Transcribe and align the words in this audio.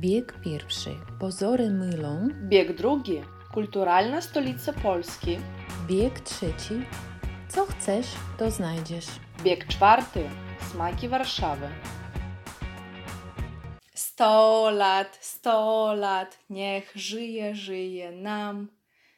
Bieg 0.00 0.40
pierwszy. 0.44 0.90
Pozory 1.20 1.70
mylą. 1.70 2.28
Bieg 2.48 2.76
drugi. 2.76 3.22
Kulturalna 3.54 4.20
stolica 4.20 4.72
Polski. 4.72 5.38
Bieg 5.86 6.20
trzeci. 6.20 6.74
Co 7.48 7.66
chcesz, 7.66 8.06
to 8.38 8.50
znajdziesz. 8.50 9.06
Bieg 9.42 9.66
czwarty. 9.66 10.30
Smaki 10.70 11.08
Warszawy. 11.08 11.68
Sto 13.94 14.70
lat, 14.70 15.18
sto 15.20 15.94
lat, 15.94 16.38
niech 16.50 16.92
żyje, 16.94 17.54
żyje 17.54 18.12
nam. 18.12 18.68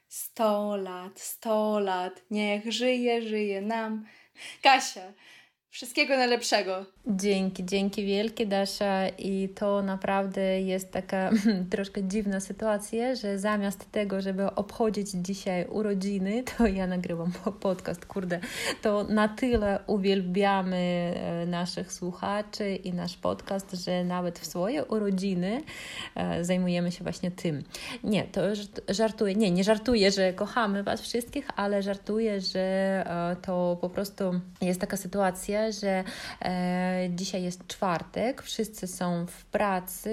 Sto 0.09 0.77
lat, 0.77 1.21
sto 1.21 1.81
lat, 1.81 2.23
niech 2.31 2.73
żyje, 2.73 3.23
żyje 3.23 3.63
nam. 3.63 4.07
Kasia, 4.63 5.13
wszystkiego 5.71 6.17
najlepszego. 6.17 6.87
Dzięki, 7.17 7.65
dzięki 7.65 8.05
wielkie 8.05 8.47
Dasza 8.47 9.09
i 9.09 9.49
to 9.49 9.83
naprawdę 9.83 10.61
jest 10.61 10.93
taka 10.93 11.31
troszkę 11.71 12.03
dziwna 12.05 12.41
sytuacja, 12.41 13.15
że 13.15 13.39
zamiast 13.39 13.93
tego, 13.93 14.21
żeby 14.21 14.55
obchodzić 14.55 15.11
dzisiaj 15.11 15.67
urodziny, 15.67 16.43
to 16.59 16.67
ja 16.67 16.87
nagrywam 16.87 17.33
podcast, 17.61 18.07
kurde, 18.07 18.41
to 18.83 19.05
na 19.05 19.29
tyle 19.29 19.81
uwielbiamy 19.87 20.77
e, 20.77 21.47
naszych 21.47 21.93
słuchaczy 21.93 22.77
i 22.77 22.93
nasz 22.93 23.17
podcast, 23.17 23.73
że 23.85 24.05
nawet 24.05 24.39
w 24.39 24.47
swoje 24.47 24.85
urodziny 24.85 25.63
e, 26.15 26.45
zajmujemy 26.45 26.93
się 26.93 27.05
właśnie 27.05 27.31
tym. 27.31 27.63
Nie, 28.05 28.25
to 28.25 28.41
żartuję, 28.89 29.35
nie, 29.35 29.51
nie 29.51 29.65
żartuję, 29.65 30.11
że 30.11 30.33
kochamy 30.33 30.83
Was 30.83 31.01
wszystkich, 31.01 31.49
ale 31.57 31.83
żartuję, 31.83 32.41
że 32.41 32.61
e, 32.61 33.37
to 33.43 33.79
po 33.81 33.91
prostu 33.91 34.25
jest 34.61 34.81
taka 34.81 34.97
sytuacja, 34.97 35.73
że 35.73 36.05
Dzisiaj 37.11 37.43
jest 37.43 37.67
czwartek, 37.67 38.43
wszyscy 38.43 38.87
są 38.87 39.27
w 39.27 39.45
pracy 39.45 40.11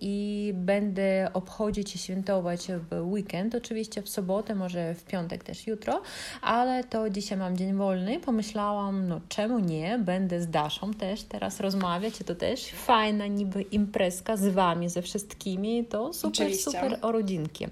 i 0.00 0.52
będę 0.56 1.30
obchodzić 1.32 1.94
i 1.94 1.98
świętować 1.98 2.68
w 2.90 3.12
weekend, 3.12 3.54
oczywiście 3.54 4.02
w 4.02 4.08
sobotę, 4.08 4.54
może 4.54 4.94
w 4.94 5.04
piątek 5.04 5.44
też 5.44 5.66
jutro, 5.66 6.02
ale 6.42 6.84
to 6.84 7.10
dzisiaj 7.10 7.38
mam 7.38 7.56
dzień 7.56 7.74
wolny. 7.74 8.20
Pomyślałam, 8.20 9.08
no 9.08 9.20
czemu 9.28 9.58
nie, 9.58 9.98
będę 9.98 10.40
z 10.40 10.50
Daszą 10.50 10.94
też 10.94 11.22
teraz 11.22 11.60
rozmawiać 11.60 12.20
i 12.20 12.24
to 12.24 12.34
też 12.34 12.66
fajna 12.66 13.26
niby 13.26 13.62
imprezka 13.62 14.36
z 14.36 14.48
Wami, 14.48 14.88
ze 14.88 15.02
wszystkimi, 15.02 15.84
to 15.84 16.12
super, 16.12 16.30
oczywiście. 16.30 16.64
super 16.64 16.98
urodzinki. 17.02 17.66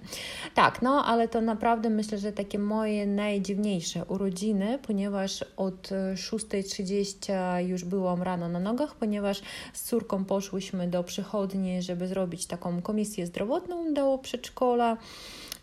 Tak, 0.55 0.82
no 0.82 1.05
ale 1.05 1.28
to 1.28 1.40
naprawdę 1.40 1.90
myślę, 1.90 2.18
że 2.18 2.32
takie 2.32 2.58
moje 2.58 3.06
najdziwniejsze 3.06 4.05
urodziny, 4.05 4.78
ponieważ 4.82 5.44
od 5.56 5.88
6.30 6.14 7.58
już 7.66 7.84
byłam 7.84 8.22
rano 8.22 8.41
na 8.48 8.60
nogach, 8.60 8.94
ponieważ 8.94 9.42
z 9.72 9.82
córką 9.82 10.24
poszłyśmy 10.24 10.88
do 10.88 11.04
przychodni, 11.04 11.82
żeby 11.82 12.08
zrobić 12.08 12.46
taką 12.46 12.82
komisję 12.82 13.26
zdrowotną 13.26 13.94
do 13.94 14.18
przedszkola. 14.18 14.96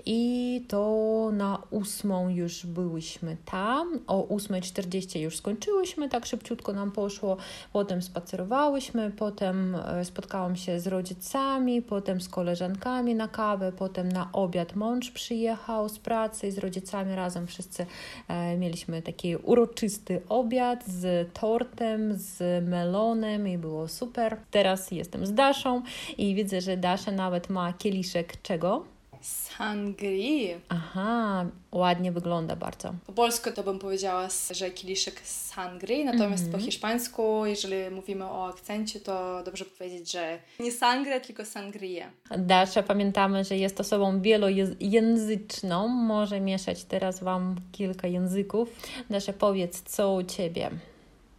I 0.05 0.61
to 0.67 1.30
na 1.33 1.64
ósmą 1.69 2.30
już 2.30 2.66
byłyśmy 2.66 3.38
tam. 3.45 4.00
O 4.08 4.23
8.40 4.23 5.19
już 5.19 5.38
skończyłyśmy, 5.38 6.09
tak 6.09 6.25
szybciutko 6.25 6.73
nam 6.73 6.92
poszło. 6.92 7.38
Potem 7.73 8.02
spacerowałyśmy, 8.02 9.11
potem 9.11 9.75
e, 9.75 10.05
spotkałam 10.05 10.55
się 10.55 10.80
z 10.80 10.88
rodzicami, 10.88 11.81
potem 11.81 12.22
z 12.22 12.30
koleżankami 12.30 13.16
na 13.16 13.27
kawę, 13.27 13.72
potem 13.72 14.11
na 14.11 14.30
obiad 14.33 14.75
mąż 14.75 15.11
przyjechał 15.11 15.89
z 15.89 16.00
pracy 16.00 16.47
i 16.47 16.52
z 16.52 16.58
rodzicami 16.58 17.16
razem 17.16 17.47
wszyscy 17.47 17.86
e, 18.27 18.58
mieliśmy 18.58 19.02
taki 19.02 19.36
uroczysty 19.36 20.22
obiad 20.30 20.86
z 20.88 21.33
tortem, 21.33 22.14
z 22.14 22.66
melonem 22.67 23.47
i 23.47 23.58
było 23.58 23.88
super. 23.88 24.38
Teraz 24.52 24.92
jestem 24.92 25.25
z 25.25 25.33
Daszą 25.33 25.81
i 26.17 26.36
widzę, 26.36 26.61
że 26.61 26.77
Dasza 26.77 27.11
nawet 27.11 27.50
ma 27.50 27.73
kieliszek 27.73 28.42
czego? 28.42 28.98
Sangrii. 29.22 30.56
Aha, 30.70 31.45
ładnie 31.72 32.12
wygląda 32.12 32.56
bardzo. 32.56 32.94
Po 33.08 33.14
polsku 33.14 33.52
to 33.52 33.64
bym 33.64 33.80
powiedziała, 33.80 34.28
że 34.52 34.71
kieliszek 34.71 35.21
sangrii, 35.23 36.05
natomiast 36.05 36.43
mm 36.43 36.55
-hmm. 36.55 36.60
po 36.60 36.66
hiszpańsku, 36.66 37.45
jeżeli 37.45 37.95
mówimy 37.95 38.26
o 38.26 38.48
akcencie, 38.48 38.99
to 38.99 39.43
dobrze 39.43 39.66
powiedzieć, 39.66 40.11
że 40.11 40.39
nie 40.60 40.71
sangre, 40.71 41.21
tylko 41.21 41.45
sangria. 41.45 42.11
Dasza, 42.38 42.83
pamiętamy, 42.83 43.43
że 43.43 43.58
jest 43.58 43.80
osobą 43.80 44.21
wielojęzyczną, 44.21 45.88
może 45.88 46.42
mieszać 46.42 46.83
teraz 46.83 47.23
Wam 47.23 47.55
kilka 47.72 48.08
języków. 48.08 48.70
Dasza, 49.10 49.33
powiedz, 49.33 49.82
co 49.82 50.14
u 50.14 50.23
Ciebie? 50.23 50.70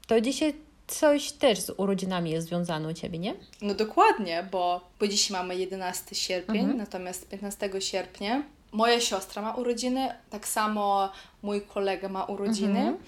To 0.06 0.20
dzisiaj 0.20 0.54
coś 0.90 1.32
też 1.32 1.58
z 1.58 1.70
urodzinami 1.76 2.30
jest 2.30 2.48
związane 2.48 2.88
u 2.88 2.92
Ciebie, 2.92 3.18
nie? 3.18 3.34
No 3.62 3.74
dokładnie, 3.74 4.48
bo, 4.50 4.80
bo 5.00 5.08
dziś 5.08 5.30
mamy 5.30 5.56
11 5.56 6.14
sierpień, 6.14 6.58
mhm. 6.58 6.78
natomiast 6.78 7.28
15 7.28 7.70
sierpnia 7.80 8.42
moja 8.72 9.00
siostra 9.00 9.42
ma 9.42 9.54
urodziny, 9.54 10.14
tak 10.30 10.48
samo 10.48 11.12
mój 11.42 11.62
kolega 11.62 12.08
ma 12.08 12.24
urodziny. 12.24 12.80
Mhm. 12.80 12.98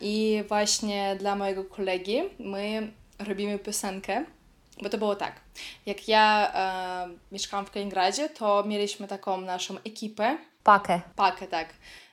I 0.00 0.44
właśnie 0.48 1.16
dla 1.18 1.36
mojego 1.36 1.64
kolegi 1.64 2.20
my 2.38 2.92
robimy 3.18 3.58
piosenkę, 3.58 4.24
bo 4.82 4.88
to 4.88 4.98
było 4.98 5.16
tak. 5.16 5.40
Jak 5.86 6.08
ja 6.08 6.52
e, 6.54 7.08
mieszkałam 7.32 7.66
w 7.66 7.70
Kaliningradzie, 7.70 8.28
to 8.28 8.64
mieliśmy 8.66 9.08
taką 9.08 9.40
naszą 9.40 9.76
ekipę. 9.78 10.38
Pakę. 10.62 11.00
Pakę, 11.16 11.46
tak. 11.46 11.68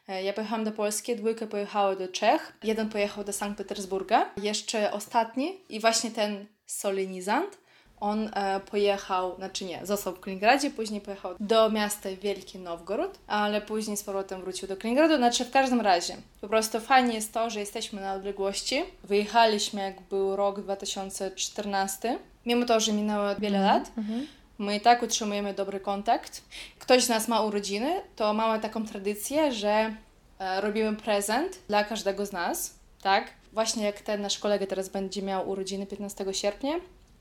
E, 0.08 0.24
ja 0.24 0.34
pojechałam 0.34 0.64
do 0.64 0.72
Polski, 0.72 1.16
dwójka 1.16 1.48
pojechała 1.48 1.96
do 1.96 2.08
Czech, 2.08 2.54
jeden 2.64 2.90
pojechał 2.90 3.24
do 3.24 3.34
Sankt 3.34 3.58
Petersburga, 3.58 4.30
jeszcze 4.38 4.92
ostatni 4.92 5.58
i 5.70 5.80
właśnie 5.80 6.12
ten 6.12 6.46
solenizant, 6.66 7.58
on 8.00 8.30
e, 8.34 8.60
pojechał, 8.60 9.36
znaczy 9.36 9.66
nie, 9.66 9.86
został 9.86 10.16
w 10.16 10.20
Kaliningradzie, 10.20 10.72
później 10.72 11.02
pojechał 11.02 11.36
do 11.40 11.70
miasta 11.70 12.10
Wielki 12.22 12.60
Nowgorod, 12.60 13.20
ale 13.28 13.62
później 13.62 13.98
z 13.98 14.04
powrotem 14.04 14.42
wrócił 14.42 14.68
do 14.68 14.78
Kaliningradu. 14.78 15.18
Znaczy 15.18 15.46
w 15.46 15.52
każdym 15.52 15.82
razie, 15.82 16.16
po 16.42 16.48
prostu 16.48 16.80
fajnie 16.80 17.14
jest 17.14 17.34
to, 17.34 17.50
że 17.50 17.60
jesteśmy 17.60 18.02
na 18.02 18.14
odległości. 18.14 18.84
Wyjechaliśmy 19.04 19.82
jak 19.82 20.02
był 20.02 20.36
rok 20.36 20.62
2014, 20.62 22.20
mimo 22.46 22.66
to, 22.66 22.80
że 22.80 22.94
minęło 22.94 23.36
wiele 23.36 23.58
mm 23.58 23.70
-hmm. 23.70 23.74
lat. 23.74 23.92
Mm 23.98 24.10
-hmm 24.10 24.26
My 24.58 24.76
i 24.76 24.82
tak 24.82 25.04
utrzymujemy 25.04 25.54
dobry 25.54 25.80
kontakt. 25.80 26.42
Ktoś 26.80 27.04
z 27.04 27.10
nas 27.10 27.28
ma 27.28 27.42
urodziny, 27.42 28.02
to 28.16 28.34
mamy 28.34 28.60
taką 28.60 28.86
tradycję, 28.86 29.52
że 29.52 29.96
e, 30.40 30.62
robimy 30.62 30.98
prezent 30.98 31.60
dla 31.68 31.84
każdego 31.84 32.26
z 32.26 32.32
nas, 32.32 32.76
tak? 33.02 33.34
Właśnie 33.54 33.86
jak 33.86 34.02
ten 34.02 34.22
nasz 34.22 34.40
kolega 34.40 34.68
teraz 34.68 34.90
będzie 34.90 35.22
miał 35.22 35.50
urodziny 35.50 35.86
15 35.86 36.26
sierpnia, 36.32 36.74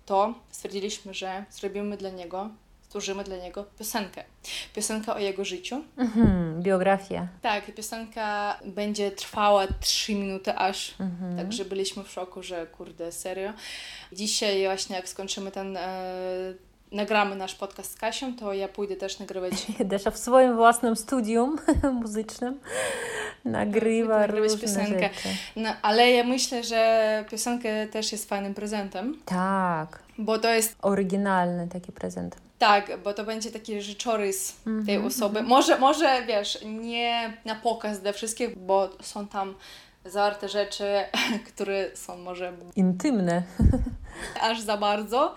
to 0.07 0.35
stwierdziliśmy, 0.51 1.15
że 1.15 1.45
zrobimy 1.51 1.97
dla 1.97 2.11
niego, 2.11 2.51
stworzymy 2.83 3.25
dla 3.25 3.37
niego 3.37 3.65
piosenkę. 3.79 4.25
Piosenkę 4.75 5.15
o 5.15 5.19
jego 5.19 5.45
życiu. 5.45 5.85
Mhm, 5.97 6.63
biografię. 6.63 7.29
Tak, 7.43 7.75
piosenka 7.75 8.59
będzie 8.65 9.11
trwała 9.11 9.67
3 9.81 10.15
minuty 10.15 10.55
aż, 10.55 10.95
mhm. 11.01 11.37
także 11.37 11.65
byliśmy 11.65 12.05
w 12.05 12.11
szoku, 12.11 12.43
że 12.43 12.67
kurde, 12.67 13.13
serio. 13.13 13.53
Dzisiaj 14.13 14.65
właśnie 14.65 14.97
jak 14.97 15.09
skończymy 15.09 15.51
ten... 15.51 15.77
E, 15.77 15.95
nagramy 16.95 17.37
nasz 17.37 17.55
podcast 17.55 17.93
z 17.93 17.97
Kasią, 17.97 18.37
to 18.37 18.53
ja 18.53 18.69
pójdę 18.69 18.97
też 18.97 19.19
nagrywać. 19.19 19.53
Desza 19.85 20.11
w 20.11 20.19
swoim 20.19 20.57
własnym 20.57 20.97
studium 20.97 21.57
muzycznym 22.03 22.61
nagrywa 23.45 24.19
nagrywać 24.19 24.51
różne 24.51 24.69
piosenkę. 24.69 25.11
Rzeczy. 25.15 25.29
No, 25.57 25.71
ale 25.83 26.11
ja 26.11 26.25
myślę, 26.25 26.65
że 26.65 27.25
piosenka 27.31 27.69
też 27.93 28.13
jest 28.13 28.29
fajnym 28.29 28.55
prezentem. 28.55 29.19
Tak. 29.25 29.99
Bo 30.19 30.39
to 30.39 30.49
jest... 30.49 30.77
Oryginalny 30.83 31.69
taki 31.69 31.93
prezent. 31.93 32.37
Tak, 32.59 32.93
bo 33.05 33.15
to 33.15 33.25
będzie 33.25 33.51
taki 33.51 33.83
życiorys 33.83 34.57
mm 34.67 34.83
-hmm, 34.83 34.87
tej 34.87 34.95
mhm, 34.95 35.13
osoby. 35.13 35.39
Mm 35.39 35.47
-hmm. 35.47 35.49
Może, 35.49 35.79
może, 35.79 36.23
wiesz, 36.27 36.59
nie 36.65 37.33
na 37.45 37.55
pokaz 37.55 38.01
dla 38.01 38.13
wszystkich, 38.13 38.59
bo 38.59 38.91
są 39.03 39.29
tam 39.29 39.55
zawarte 40.05 40.49
rzeczy, 40.49 40.85
które 41.53 41.91
są 41.95 42.19
może... 42.19 42.53
Intymne. 42.77 43.43
Aż 44.41 44.61
za 44.61 44.77
bardzo 44.77 45.35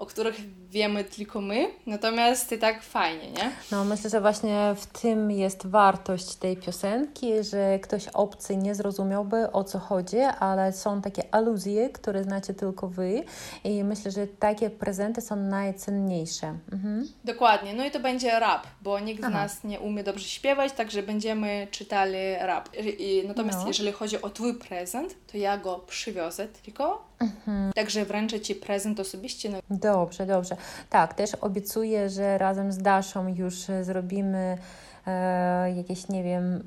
o 0.00 0.06
których 0.06 0.40
wiemy 0.68 1.04
tylko 1.04 1.40
my, 1.40 1.70
natomiast 1.86 2.52
i 2.52 2.58
tak 2.58 2.82
fajnie, 2.82 3.30
nie? 3.30 3.50
No 3.72 3.84
myślę, 3.84 4.10
że 4.10 4.20
właśnie 4.20 4.74
w 4.76 4.86
tym 4.86 5.30
jest 5.30 5.66
wartość 5.66 6.34
tej 6.34 6.56
piosenki, 6.56 7.44
że 7.44 7.78
ktoś 7.78 8.08
obcy 8.08 8.56
nie 8.56 8.74
zrozumiałby 8.74 9.52
o 9.52 9.64
co 9.64 9.78
chodzi, 9.78 10.18
ale 10.18 10.72
są 10.72 11.02
takie 11.02 11.34
aluzje, 11.34 11.90
które 11.90 12.24
znacie 12.24 12.54
tylko 12.54 12.88
Wy 12.88 13.24
i 13.64 13.84
myślę, 13.84 14.10
że 14.10 14.26
takie 14.26 14.70
prezenty 14.70 15.20
są 15.20 15.36
najcenniejsze. 15.36 16.58
Mhm. 16.72 17.08
Dokładnie, 17.24 17.74
no 17.74 17.84
i 17.84 17.90
to 17.90 18.00
będzie 18.00 18.40
rap, 18.40 18.66
bo 18.82 19.00
nikt 19.00 19.24
Aha. 19.24 19.30
z 19.30 19.34
nas 19.34 19.64
nie 19.64 19.80
umie 19.80 20.04
dobrze 20.04 20.28
śpiewać, 20.28 20.72
także 20.72 21.02
będziemy 21.02 21.68
czytali 21.70 22.34
rap. 22.40 22.68
I, 22.98 23.24
natomiast 23.28 23.58
no. 23.60 23.68
jeżeli 23.68 23.92
chodzi 23.92 24.22
o 24.22 24.30
Twój 24.30 24.54
prezent, 24.54 25.14
to 25.32 25.38
ja 25.38 25.58
go 25.58 25.78
przywiozę 25.78 26.48
tylko 26.48 27.09
Mhm. 27.20 27.72
Także 27.72 28.04
wręczę 28.04 28.40
Ci 28.40 28.54
prezent 28.54 29.00
osobiście. 29.00 29.50
No. 29.50 29.58
Dobrze, 29.70 30.26
dobrze. 30.26 30.56
Tak, 30.90 31.14
też 31.14 31.34
obiecuję, 31.34 32.10
że 32.10 32.38
razem 32.38 32.72
z 32.72 32.78
Daszą 32.78 33.28
już 33.28 33.70
e, 33.70 33.84
zrobimy 33.84 34.58
e, 35.06 35.74
jakieś, 35.76 36.08
nie 36.08 36.24
wiem, 36.24 36.62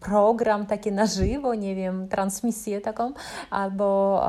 program 0.00 0.66
taki 0.66 0.92
na 0.92 1.06
żywo, 1.06 1.54
nie 1.54 1.74
wiem, 1.74 2.08
transmisję 2.08 2.80
taką, 2.80 3.12
albo 3.50 4.22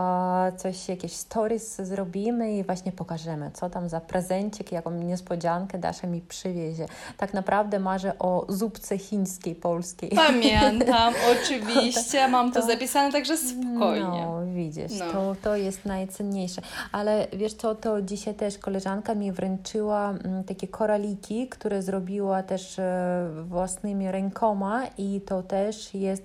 coś, 0.58 0.90
jakieś 0.90 1.12
stories 1.12 1.76
zrobimy 1.76 2.58
i 2.58 2.64
właśnie 2.64 2.92
pokażemy, 2.92 3.52
co 3.54 3.70
tam 3.70 3.90
za 3.90 4.02
prezencik, 4.02 4.72
jaką 4.72 4.92
niespodziankę 4.92 5.78
Dasza 5.78 6.08
mi 6.08 6.22
przywiezie. 6.22 6.86
Tak 7.18 7.34
naprawdę 7.34 7.80
marzę 7.80 8.20
o 8.20 8.46
zupce 8.50 8.98
chińskiej, 8.98 9.56
polskiej. 9.56 10.10
Pamiętam, 10.16 11.14
oczywiście, 11.34 12.28
mam 12.28 12.52
to, 12.52 12.62
to 12.62 12.68
zapisane, 12.68 13.12
także 13.12 13.38
spokojnie. 13.38 14.26
No, 14.26 14.42
widzisz, 14.56 15.00
no. 15.00 15.12
To, 15.12 15.36
to 15.44 15.56
jest 15.56 15.86
najcenniejsze. 15.86 16.62
Ale 16.92 17.28
wiesz 17.34 17.54
co, 17.54 17.76
to 17.76 18.02
dzisiaj 18.02 18.34
też 18.34 18.58
koleżanka 18.58 19.16
mi 19.16 19.32
wręczyła 19.32 20.10
mm, 20.10 20.44
takie 20.44 20.68
koraliki, 20.68 21.48
które 21.48 21.82
zrobiła 21.82 22.44
też 22.44 22.80
e, 22.80 23.30
własnymi 23.44 24.12
rękoma 24.12 24.84
i 24.98 25.22
to 25.26 25.44
też 25.44 25.94
jest 25.94 26.24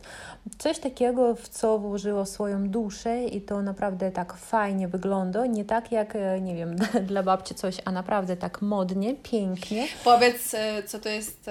coś 0.59 0.79
takiego, 0.79 1.35
w 1.35 1.49
co 1.49 1.79
włożyło 1.79 2.27
swoją 2.27 2.69
duszę 2.69 3.25
i 3.25 3.41
to 3.41 3.63
naprawdę 3.63 4.11
tak 4.11 4.33
fajnie 4.35 4.89
wygląda, 4.89 5.47
nie 5.47 5.65
tak 5.65 5.93
jak, 5.93 6.17
e, 6.17 6.41
nie 6.41 6.55
wiem, 6.55 6.77
dla 7.09 7.23
babci 7.23 7.55
coś, 7.55 7.77
a 7.85 7.93
naprawdę 7.93 8.37
tak 8.37 8.63
modnie, 8.63 9.15
pięknie. 9.15 9.87
Powiedz, 10.05 10.55
e, 10.55 10.83
co 10.83 10.99
to 10.99 11.09
jest, 11.09 11.51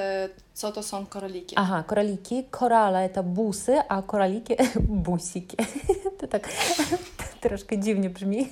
co 0.57 0.71
to 0.71 0.83
są 0.83 1.06
koraliki? 1.06 1.56
Aha, 1.57 1.83
koraliki, 1.83 2.44
korale 2.51 3.09
to 3.09 3.24
busy, 3.24 3.80
a 3.89 4.01
koraliki 4.01 4.56
busiki. 5.06 5.57
to 6.19 6.27
tak 6.27 6.50
troszkę 7.42 7.77
dziwnie 7.77 8.09
brzmi. 8.09 8.48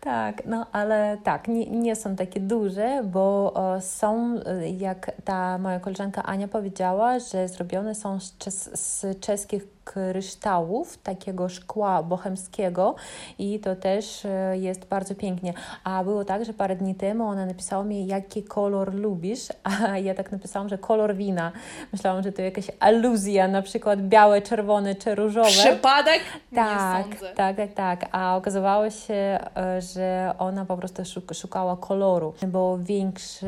Tak, 0.00 0.46
no 0.46 0.66
ale 0.72 1.18
tak, 1.24 1.48
nie, 1.48 1.66
nie 1.66 1.96
są 1.96 2.16
takie 2.16 2.40
duże, 2.40 3.02
bo 3.04 3.54
są, 3.80 4.40
jak 4.78 5.12
ta 5.24 5.58
moja 5.58 5.80
koleżanka 5.80 6.22
Ania 6.22 6.48
powiedziała, 6.48 7.18
że 7.18 7.48
zrobione 7.48 7.94
są 7.94 8.20
z, 8.20 8.34
z 8.80 9.20
czeskich 9.20 9.66
kryształów, 9.88 10.98
takiego 10.98 11.48
szkła 11.48 12.02
bohemskiego 12.02 12.94
i 13.38 13.60
to 13.60 13.76
też 13.76 14.24
e, 14.24 14.58
jest 14.58 14.86
bardzo 14.86 15.14
pięknie. 15.14 15.54
A 15.84 16.04
było 16.04 16.24
tak, 16.24 16.44
że 16.44 16.52
parę 16.52 16.76
dni 16.76 16.94
temu 16.94 17.24
ona 17.24 17.46
napisała 17.46 17.84
mi, 17.84 18.06
jaki 18.06 18.42
kolor 18.42 18.94
lubisz, 18.94 19.48
a 19.62 19.98
ja 19.98 20.14
tak 20.14 20.32
napisałam, 20.32 20.68
że 20.68 20.78
kolor 20.78 21.14
wina. 21.16 21.52
Myślałam, 21.92 22.22
że 22.22 22.32
to 22.32 22.42
jakaś 22.42 22.70
aluzja, 22.80 23.48
na 23.48 23.62
przykład 23.62 24.02
białe, 24.02 24.42
czerwone 24.42 24.94
czy 24.94 25.14
różowe. 25.14 25.48
Przypadek? 25.48 26.20
Tak, 26.54 27.06
tak, 27.36 27.56
tak, 27.56 27.72
tak. 27.72 28.08
A 28.12 28.36
okazywało 28.36 28.90
się, 28.90 29.14
e, 29.56 29.80
że 29.80 30.34
ona 30.38 30.64
po 30.64 30.76
prostu 30.76 31.02
szukała 31.34 31.76
koloru, 31.76 32.34
bo 32.48 32.78
większy, 32.78 33.46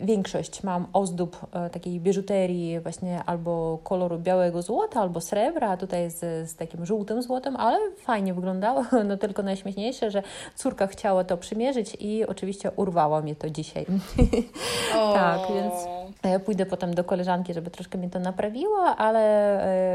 e, 0.00 0.06
większość 0.06 0.62
mam 0.62 0.86
ozdób 0.92 1.46
takiej 1.72 2.00
biżuterii 2.00 2.80
właśnie 2.80 3.22
albo 3.26 3.78
koloru 3.84 4.18
białego 4.18 4.62
złota, 4.62 5.00
albo 5.00 5.20
srebra, 5.20 5.65
a 5.68 5.76
tutaj 5.76 6.10
z, 6.10 6.50
z 6.50 6.56
takim 6.56 6.86
żółtym 6.86 7.22
złotem, 7.22 7.56
ale 7.56 7.78
fajnie 7.96 8.34
wyglądało. 8.34 8.84
No 9.06 9.16
tylko 9.16 9.42
najśmieszniejsze, 9.42 10.10
że 10.10 10.22
córka 10.54 10.86
chciała 10.86 11.24
to 11.24 11.36
przymierzyć 11.36 11.96
i 12.00 12.26
oczywiście 12.26 12.70
urwała 12.76 13.20
mnie 13.20 13.36
to 13.36 13.50
dzisiaj. 13.50 13.86
tak, 15.14 15.40
więc 15.54 15.95
ja 16.24 16.40
pójdę 16.40 16.66
potem 16.66 16.94
do 16.94 17.04
koleżanki, 17.04 17.54
żeby 17.54 17.70
troszkę 17.70 17.98
mi 17.98 18.10
to 18.10 18.18
naprawiła, 18.18 18.96
ale 18.96 19.20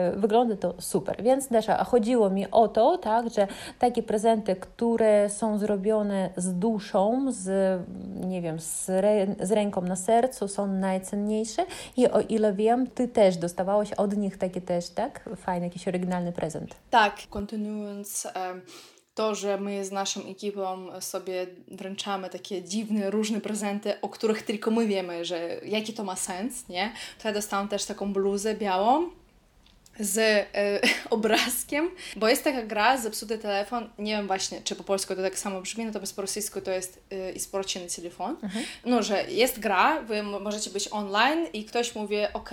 e, 0.09 0.15
wygląda 0.15 0.55
to 0.55 0.73
super. 0.79 1.23
Więc 1.23 1.47
Desza, 1.47 1.83
chodziło 1.83 2.29
mi 2.29 2.51
o 2.51 2.67
to, 2.67 2.97
tak, 2.97 3.29
że 3.29 3.47
takie 3.79 4.03
prezenty, 4.03 4.55
które 4.55 5.29
są 5.29 5.57
zrobione 5.57 6.29
z 6.37 6.53
duszą, 6.53 7.25
z, 7.31 7.79
nie 8.15 8.41
wiem, 8.41 8.59
z, 8.59 8.89
re, 8.89 9.27
z 9.39 9.51
ręką 9.51 9.81
na 9.81 9.95
sercu, 9.95 10.47
są 10.47 10.67
najcenniejsze 10.67 11.65
i 11.97 12.07
o 12.07 12.19
ile 12.19 12.53
wiem, 12.53 12.87
Ty 12.87 13.07
też 13.07 13.37
dostawałaś 13.37 13.93
od 13.93 14.17
nich 14.17 14.37
takie 14.37 14.61
też, 14.61 14.89
tak? 14.89 15.29
Fajny, 15.35 15.65
jakiś 15.65 15.87
oryginalny 15.87 16.31
prezent. 16.31 16.75
Tak, 16.89 17.15
kontynuując 17.29 18.27
to, 19.21 19.35
że 19.35 19.57
my 19.57 19.85
z 19.85 19.91
naszą 19.91 20.25
ekipą 20.25 21.01
sobie 21.01 21.47
wręczamy 21.67 22.29
takie 22.29 22.63
dziwne, 22.63 23.11
różne 23.11 23.41
prezenty, 23.41 24.01
o 24.01 24.09
których 24.09 24.41
tylko 24.41 24.71
my 24.71 24.87
wiemy, 24.87 25.25
że 25.25 25.61
jaki 25.65 25.93
to 25.93 26.03
ma 26.03 26.15
sens, 26.15 26.69
nie? 26.69 26.93
To 27.21 27.27
ja 27.27 27.33
dostałam 27.33 27.67
też 27.67 27.85
taką 27.85 28.13
bluzę 28.13 28.55
białą, 28.55 29.09
z 29.99 30.17
y, 30.17 30.79
obrazkiem, 31.09 31.91
bo 32.15 32.27
jest 32.27 32.43
taka 32.43 32.63
gra 32.63 32.97
Zepsuty 32.97 33.37
telefon, 33.37 33.89
nie 33.99 34.17
wiem 34.17 34.27
właśnie, 34.27 34.61
czy 34.61 34.75
po 34.75 34.83
polsku 34.83 35.15
to 35.15 35.21
tak 35.21 35.39
samo 35.39 35.61
brzmi, 35.61 35.85
natomiast 35.85 36.15
po 36.15 36.21
rosyjsku 36.21 36.61
to 36.61 36.71
jest 36.71 37.01
e, 37.11 37.29
y, 37.29 37.31
Isporczony 37.31 37.87
telefon. 37.87 38.37
Mhm. 38.43 38.65
No, 38.85 39.03
że 39.03 39.31
jest 39.31 39.59
gra, 39.59 40.01
wy 40.01 40.23
możecie 40.23 40.69
być 40.69 40.87
online 40.91 41.47
i 41.53 41.65
ktoś 41.65 41.95
mówi, 41.95 42.15
ok, 42.33 42.49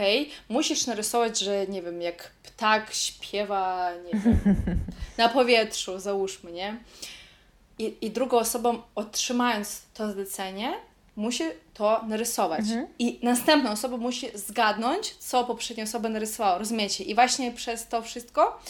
musisz 0.48 0.86
narysować, 0.86 1.38
że 1.38 1.66
nie 1.66 1.82
wiem, 1.82 2.02
jak 2.02 2.30
ptak 2.42 2.94
śpiewa, 2.94 3.90
nie 4.04 4.20
wiem, 4.20 4.40
na 5.18 5.28
powietrzu, 5.28 5.98
załóżmy, 5.98 6.52
nie? 6.52 6.78
I, 7.78 7.96
i 8.00 8.10
drugą 8.10 8.38
osobą 8.38 8.82
otrzymając 8.94 9.82
to 9.94 10.12
zlecenie, 10.12 10.74
musi 11.18 11.44
to 11.74 12.04
narysować. 12.08 12.60
Mhm. 12.60 12.86
I 12.98 13.18
następna 13.22 13.72
osoba 13.72 13.96
musi 13.96 14.26
zgadnąć, 14.34 15.14
co 15.14 15.44
poprzednia 15.44 15.84
osoba 15.84 16.08
narysowała, 16.08 16.58
rozumiecie? 16.58 17.04
I 17.04 17.14
właśnie 17.14 17.52
przez 17.52 17.88
to 17.88 18.02
wszystko 18.02 18.60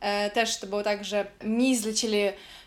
e, 0.00 0.30
też 0.30 0.60
to 0.60 0.66
było 0.66 0.82
tak, 0.82 1.04
że 1.04 1.26
mi 1.44 1.76
zlecili, 1.76 2.18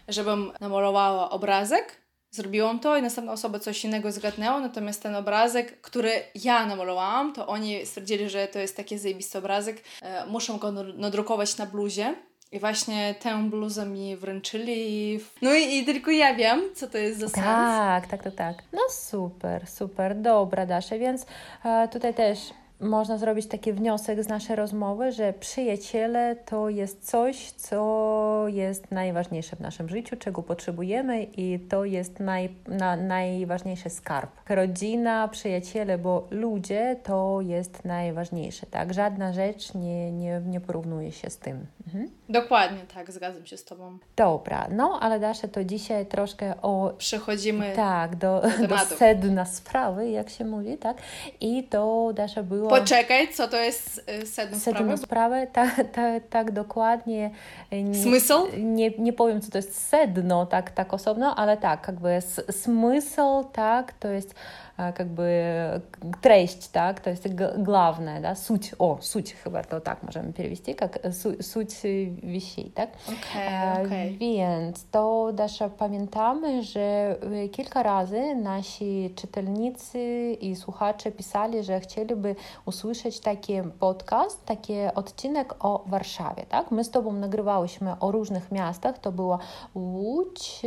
żebym 0.08 0.52
namalowała 0.62 1.30
obrazek, 1.30 2.02
zrobiłam 2.32 2.80
to 2.80 2.98
i 2.98 3.02
następna 3.02 3.34
osoba 3.34 3.60
coś 3.60 3.86
innego 3.86 4.12
zgadnęła, 4.12 4.60
natomiast 4.60 5.04
ten 5.04 5.16
obrazek, 5.16 5.82
który 5.82 6.12
ja 6.36 6.66
namalowałam, 6.66 7.34
to 7.34 7.48
oni 7.48 7.86
stwierdzili, 7.86 8.30
że 8.30 8.48
to 8.48 8.60
jest 8.60 8.78
taki 8.78 8.98
zajebisty 8.98 9.38
obrazek, 9.38 9.84
e, 10.02 10.26
muszę 10.26 10.58
go 10.60 10.72
nadrukować 10.72 11.58
na 11.58 11.66
bluzie 11.66 12.16
i 12.52 12.60
właśnie 12.60 13.16
tę 13.20 13.50
bluzę 13.50 13.86
mi 13.86 14.16
wręczyli. 14.16 15.20
No 15.42 15.54
i, 15.54 15.78
i, 15.78 15.86
tylko 15.86 16.12
ja 16.12 16.36
wiem, 16.36 16.62
co 16.76 16.88
to 16.88 16.98
jest 16.98 17.20
za 17.20 17.30
sens. 17.30 17.46
Tak, 17.46 18.08
tak, 18.08 18.24
tak, 18.24 18.36
tak. 18.36 18.64
No 18.74 18.82
super, 18.90 19.68
super. 19.68 20.16
Dobra, 20.16 20.66
Dasze, 20.66 21.00
więc 21.00 21.26
e, 21.66 21.88
tutaj 21.88 22.14
też 22.14 22.40
można 22.80 23.18
zrobić 23.18 23.48
taki 23.48 23.74
wniosek 23.74 24.24
z 24.24 24.28
naszej 24.28 24.56
rozmowy, 24.56 25.12
że 25.12 25.34
przyjaciele 25.34 26.36
to 26.36 26.70
jest 26.70 27.10
coś, 27.10 27.52
co 27.52 28.44
jest 28.48 28.92
najważniejsze 28.92 29.56
w 29.56 29.60
naszym 29.60 29.90
życiu, 29.90 30.16
czego 30.16 30.44
potrzebujemy 30.44 31.24
i 31.24 31.60
to 31.60 31.86
jest 31.86 32.20
naj, 32.20 32.50
na, 32.68 32.96
najważniejszy 32.96 33.90
skarb. 33.90 34.32
Rodzina, 34.50 35.28
przyjaciele, 35.28 35.98
bo 35.98 36.28
ludzie 36.32 36.96
to 37.04 37.42
jest 37.42 37.86
najważniejsze, 37.86 38.66
tak? 38.66 38.94
Żadna 38.94 39.34
rzecz 39.34 39.74
nie, 39.74 40.12
nie, 40.12 40.42
nie 40.46 40.62
porównuje 40.62 41.12
się 41.12 41.30
z 41.30 41.38
tym. 41.38 41.66
Mhm. 41.88 42.12
Dokładnie, 42.30 42.80
tak, 42.94 43.12
zgadzam 43.12 43.46
się 43.46 43.58
z 43.58 43.66
Tobą. 43.66 43.98
Dobra, 44.16 44.68
no 44.72 45.00
ale 45.02 45.20
Dasze, 45.20 45.48
to 45.48 45.64
dzisiaj 45.64 46.06
troszkę 46.06 46.62
o... 46.62 46.94
Przechodzimy 46.98 47.74
tak, 47.76 48.16
do, 48.16 48.42
do, 48.62 48.68
do 48.68 48.78
sedna 48.78 49.46
sprawy, 49.46 50.10
jak 50.10 50.30
się 50.30 50.46
mówi, 50.46 50.78
tak? 50.78 50.98
I 51.42 51.64
to, 51.64 52.12
Dasza, 52.14 52.44
było... 52.44 52.67
Poczekaj, 52.70 53.34
co 53.34 53.48
to 53.48 53.58
jest 53.58 53.96
sedno, 54.26 54.60
sedno 54.60 54.60
sprawy? 54.60 54.60
Sedno 54.60 54.98
sprawy, 54.98 55.48
tak, 55.54 55.76
tak, 55.92 56.24
tak 56.30 56.52
dokładnie. 56.52 57.32
Nie, 57.72 58.04
Smysł? 58.04 58.34
Nie, 58.58 58.90
nie 58.90 59.14
powiem, 59.14 59.42
co 59.42 59.52
to 59.52 59.58
jest 59.58 59.88
sedno, 59.88 60.46
tak, 60.46 60.72
tak 60.72 60.94
osobno, 60.94 61.36
ale 61.36 61.58
tak, 61.58 61.88
jakby 61.88 62.22
smysł, 62.52 63.44
tak, 63.54 63.94
to 63.94 64.08
jest 64.08 64.36
как 64.77 65.07
бы 65.07 65.81
treść, 66.21 66.69
tak, 66.69 67.01
to 67.01 67.11
jest 67.11 67.29
главное, 67.57 68.21
да, 68.21 68.35
суть, 68.35 68.75
о, 68.79 68.99
суть 69.01 69.33
chyba 69.45 69.63
to 69.63 69.81
tak 69.81 70.03
możemy 70.03 70.33
перевести, 70.33 70.75
как 70.75 70.99
суть 71.41 71.83
wisi, 72.23 72.71
tak? 72.75 72.91
Okay, 73.07 73.87
okay. 73.87 74.19
Więc 74.19 74.85
to 74.91 75.33
też 75.37 75.59
pamiętamy, 75.79 76.63
że 76.63 77.17
kilka 77.53 77.83
razy 77.83 78.35
nasi 78.35 79.13
czytelnicy 79.17 80.33
i 80.41 80.57
słuchacze 80.57 81.13
pisali, 81.13 81.63
że 81.63 81.81
chcieliby 81.81 82.37
usłyszeć 82.65 83.21
taki 83.21 83.53
podcast, 83.79 84.47
taki 84.47 84.75
odcinek 84.95 85.55
o 85.59 85.85
Warszawie, 85.87 86.47
tak? 86.49 86.71
My 86.71 86.85
z 86.85 86.91
Tobą 86.91 87.13
nagrywałyśmy 87.13 87.99
o 88.01 88.11
różnych 88.13 88.53
miastach, 88.53 88.99
to 88.99 89.13
była 89.13 89.39
Łódź, 89.75 90.63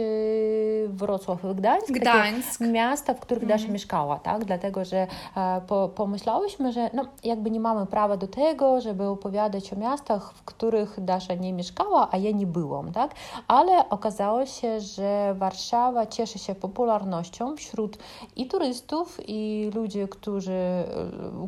Wrocław, 0.87 1.39
Gdańsk, 1.55 1.91
Gdańsk. 1.91 2.61
miasta, 2.61 3.13
w 3.13 3.19
których 3.19 3.43
mm. 3.43 3.57
Dasza 3.57 3.71
mieszkała 3.71 3.98
tak? 4.18 4.44
Dlatego, 4.44 4.84
że 4.84 5.06
e, 5.36 5.60
po, 5.66 5.88
pomyślałyśmy, 5.88 6.72
że 6.72 6.90
no, 6.94 7.04
jakby 7.24 7.50
nie 7.50 7.60
mamy 7.60 7.86
prawa 7.86 8.16
do 8.16 8.28
tego, 8.28 8.80
żeby 8.80 9.06
opowiadać 9.06 9.72
o 9.72 9.76
miastach, 9.76 10.32
w 10.32 10.42
których 10.44 11.04
Dasza 11.04 11.34
nie 11.34 11.52
mieszkała, 11.52 12.08
a 12.10 12.16
ja 12.16 12.30
nie 12.30 12.46
byłam, 12.46 12.92
tak? 12.92 13.14
Ale 13.48 13.88
okazało 13.88 14.46
się, 14.46 14.80
że 14.80 15.34
Warszawa 15.34 16.06
cieszy 16.06 16.38
się 16.38 16.54
popularnością 16.54 17.56
wśród 17.56 17.98
i 18.36 18.46
turystów, 18.46 19.20
i 19.28 19.70
ludzi, 19.74 20.00
którzy, 20.10 20.84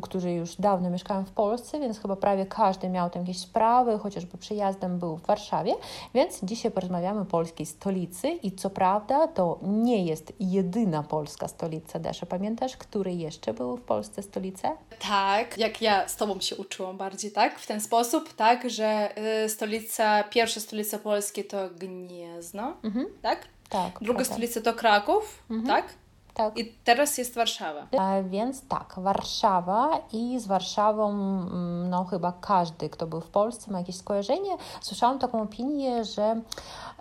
którzy 0.01 0.31
już 0.31 0.55
dawno 0.55 0.89
mieszkają 0.89 1.23
w 1.25 1.31
Polsce, 1.31 1.79
więc 1.79 1.99
chyba 1.99 2.15
prawie 2.15 2.45
każdy 2.45 2.89
miał 2.89 3.09
tam 3.09 3.21
jakieś 3.21 3.39
sprawy, 3.39 3.99
chociażby 3.99 4.37
przyjazdem 4.37 4.99
był 4.99 5.17
w 5.17 5.25
Warszawie, 5.25 5.73
więc 6.13 6.39
dzisiaj 6.43 6.71
porozmawiamy 6.71 7.21
o 7.21 7.25
polskiej 7.25 7.65
stolicy 7.65 8.27
i 8.27 8.51
co 8.51 8.69
prawda 8.69 9.27
to 9.27 9.59
nie 9.61 10.05
jest 10.05 10.33
jedyna 10.39 11.03
polska 11.03 11.47
stolica. 11.47 11.99
Dasza, 11.99 12.25
pamiętasz, 12.43 12.77
które 12.77 13.13
jeszcze 13.13 13.53
były 13.53 13.77
w 13.77 13.81
Polsce 13.81 14.23
stolice? 14.23 14.71
Tak, 14.99 15.57
jak 15.57 15.81
ja 15.81 16.07
z 16.07 16.15
Tobą 16.15 16.39
się 16.39 16.55
uczyłam 16.55 16.97
bardziej, 16.97 17.31
tak? 17.31 17.59
W 17.59 17.67
ten 17.67 17.81
sposób, 17.81 18.33
tak, 18.33 18.69
że 18.69 19.09
y, 19.45 19.49
stolica, 19.49 20.23
pierwsza 20.23 20.59
stolica 20.59 20.99
Polski 20.99 21.43
to 21.43 21.69
Gniezno, 21.69 22.77
mhm. 22.83 23.05
tak? 23.21 23.47
Tak. 23.69 23.99
Druga 24.01 24.19
tak. 24.19 24.27
stolica 24.27 24.61
to 24.61 24.73
Kraków, 24.73 25.43
mhm. 25.49 25.67
tak? 25.67 25.93
Tak. 26.33 26.57
I 26.57 26.73
teraz 26.83 27.17
jest 27.17 27.35
Warszawa. 27.35 27.87
E, 27.91 28.23
więc 28.23 28.67
tak, 28.67 28.93
Warszawa 28.97 30.01
i 30.13 30.39
z 30.39 30.47
Warszawą, 30.47 31.09
mm, 31.09 31.89
no 31.89 32.03
chyba 32.03 32.33
każdy, 32.41 32.89
kto 32.89 33.07
był 33.07 33.21
w 33.21 33.29
Polsce, 33.29 33.71
ma 33.71 33.79
jakieś 33.79 33.95
skojarzenie. 33.95 34.57
Słyszałam 34.81 35.19
taką 35.19 35.41
opinię, 35.41 36.05
że 36.05 36.41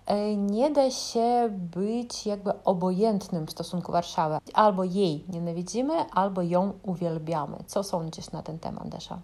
e, 0.06 0.36
nie 0.36 0.70
da 0.70 0.90
się 0.90 1.48
być 1.50 2.26
jakby 2.26 2.52
obojętnym 2.64 3.46
w 3.46 3.50
stosunku 3.50 3.92
Warszawy. 3.92 4.38
Albo 4.54 4.84
jej 4.84 5.24
nienawidzimy, 5.28 5.94
albo 6.10 6.42
ją 6.42 6.72
uwielbiamy. 6.82 7.56
Co 7.66 7.82
sądzisz 7.82 8.30
na 8.30 8.42
ten 8.42 8.58
temat, 8.58 8.88
Desza? 8.88 9.18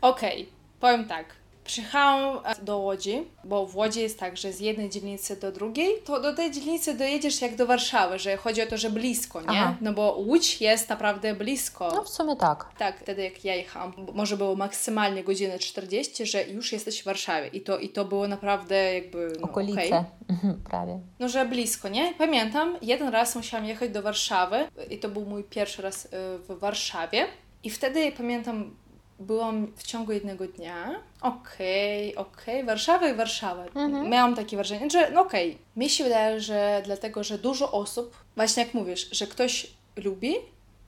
Okej, 0.00 0.42
okay, 0.42 0.52
powiem 0.80 1.08
tak. 1.08 1.26
Przyjechałam 1.68 2.40
e, 2.44 2.54
do 2.62 2.78
Łodzi, 2.78 3.24
bo 3.44 3.66
w 3.66 3.76
Łodzi 3.76 4.00
jest 4.00 4.18
tak, 4.18 4.36
że 4.36 4.52
z 4.52 4.60
jednej 4.60 4.90
dzielnicy 4.90 5.36
do 5.36 5.52
drugiej, 5.52 5.90
to 6.04 6.20
do 6.20 6.34
tej 6.34 6.50
dzielnicy 6.50 6.94
dojedziesz 6.94 7.42
jak 7.42 7.56
do 7.56 7.66
Warszawy, 7.66 8.18
że 8.18 8.36
chodzi 8.36 8.62
o 8.62 8.66
to, 8.66 8.76
że 8.76 8.90
blisko, 8.90 9.40
nie? 9.40 9.46
Aha. 9.48 9.74
No 9.80 9.92
bo 9.92 10.12
Łódź 10.12 10.60
jest 10.60 10.88
naprawdę 10.88 11.34
blisko. 11.34 11.92
No 11.94 12.04
w 12.04 12.08
sumie 12.08 12.36
tak. 12.36 12.66
Tak, 12.78 13.00
wtedy 13.00 13.22
jak 13.22 13.44
ja 13.44 13.54
jechałam, 13.54 13.92
może 14.14 14.36
było 14.36 14.56
maksymalnie 14.56 15.24
godzinę 15.24 15.58
40, 15.58 16.26
że 16.26 16.44
już 16.44 16.72
jesteś 16.72 17.02
w 17.02 17.04
Warszawie 17.04 17.48
i 17.48 17.60
to, 17.60 17.78
i 17.78 17.88
to 17.88 18.04
było 18.04 18.28
naprawdę 18.28 18.94
jakby... 18.94 19.32
No, 19.40 19.44
Okolice, 19.44 20.04
okay. 20.38 20.54
prawie. 20.64 21.00
No, 21.18 21.28
że 21.28 21.44
blisko, 21.44 21.88
nie? 21.88 22.14
Pamiętam, 22.18 22.76
jeden 22.82 23.08
raz 23.08 23.36
musiałam 23.36 23.66
jechać 23.66 23.90
do 23.90 24.02
Warszawy 24.02 24.68
i 24.90 24.98
to 24.98 25.08
był 25.08 25.24
mój 25.24 25.44
pierwszy 25.44 25.82
raz 25.82 26.04
y, 26.04 26.08
w 26.38 26.58
Warszawie 26.58 27.26
i 27.62 27.70
wtedy 27.70 28.12
pamiętam 28.12 28.76
byłam 29.18 29.72
w 29.76 29.82
ciągu 29.82 30.12
jednego 30.12 30.46
dnia. 30.46 31.00
Okej, 31.20 32.16
okay, 32.16 32.26
okej, 32.26 32.54
okay. 32.54 32.64
Warszawa 32.64 33.08
i 33.08 33.14
Warszawa. 33.14 33.64
Mhm. 33.64 34.10
Miałam 34.10 34.36
takie 34.36 34.56
wrażenie, 34.56 34.90
że 34.90 35.10
no 35.10 35.20
okej, 35.20 35.50
okay. 35.50 35.62
mi 35.76 35.88
się 35.88 36.04
wydaje, 36.04 36.40
że 36.40 36.82
dlatego, 36.84 37.24
że 37.24 37.38
dużo 37.38 37.72
osób, 37.72 38.16
właśnie 38.36 38.64
jak 38.64 38.74
mówisz, 38.74 39.08
że 39.12 39.26
ktoś 39.26 39.66
lubi, 39.96 40.34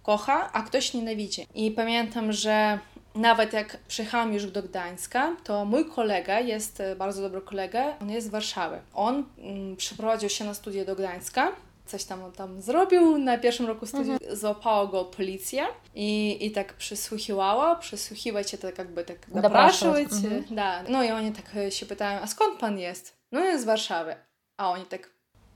kocha, 0.02 0.52
a 0.52 0.62
ktoś 0.62 0.94
nienawidzi. 0.94 1.46
I 1.54 1.70
pamiętam, 1.70 2.32
że 2.32 2.78
nawet 3.14 3.52
jak 3.52 3.76
przyjechałam 3.88 4.34
już 4.34 4.50
do 4.50 4.62
Gdańska, 4.62 5.36
to 5.44 5.64
mój 5.64 5.84
kolega 5.84 6.40
jest 6.40 6.82
bardzo 6.96 7.22
dobry 7.22 7.40
kolega, 7.40 7.98
on 8.00 8.10
jest 8.10 8.26
z 8.26 8.30
Warszawy. 8.30 8.78
On 8.94 9.24
mm, 9.38 9.76
przeprowadził 9.76 10.28
się 10.28 10.44
na 10.44 10.54
studia 10.54 10.84
do 10.84 10.96
Gdańska 10.96 11.52
coś 11.89 12.03
tam 12.03 12.31
tam 12.31 12.61
zrobił. 12.61 13.17
Na 13.17 13.37
pierwszym 13.37 13.65
roku 13.65 13.85
studiów 13.85 14.21
mhm. 14.21 14.35
złapała 14.35 14.87
go 14.87 15.05
policja 15.05 15.67
i, 15.95 16.37
i 16.45 16.51
tak 16.51 16.73
przysłuchiwała, 16.73 17.75
przysłuchiwać 17.75 18.49
się 18.49 18.57
tak 18.57 18.77
jakby 18.77 19.03
tak 19.03 19.17
zapraszać. 19.33 20.11
Mhm. 20.11 20.43
Da. 20.55 20.83
No 20.89 21.03
i 21.03 21.11
oni 21.11 21.31
tak 21.31 21.73
się 21.73 21.85
pytają, 21.85 22.19
a 22.19 22.27
skąd 22.27 22.59
pan 22.59 22.79
jest? 22.79 23.17
No 23.31 23.39
jest 23.39 23.63
z 23.63 23.65
Warszawy. 23.65 24.15
A 24.57 24.71
oni 24.71 24.85
tak, 24.85 25.09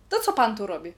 to 0.09 0.19
co 0.19 0.33
pan 0.33 0.57
tu 0.57 0.67
robi? 0.67 0.93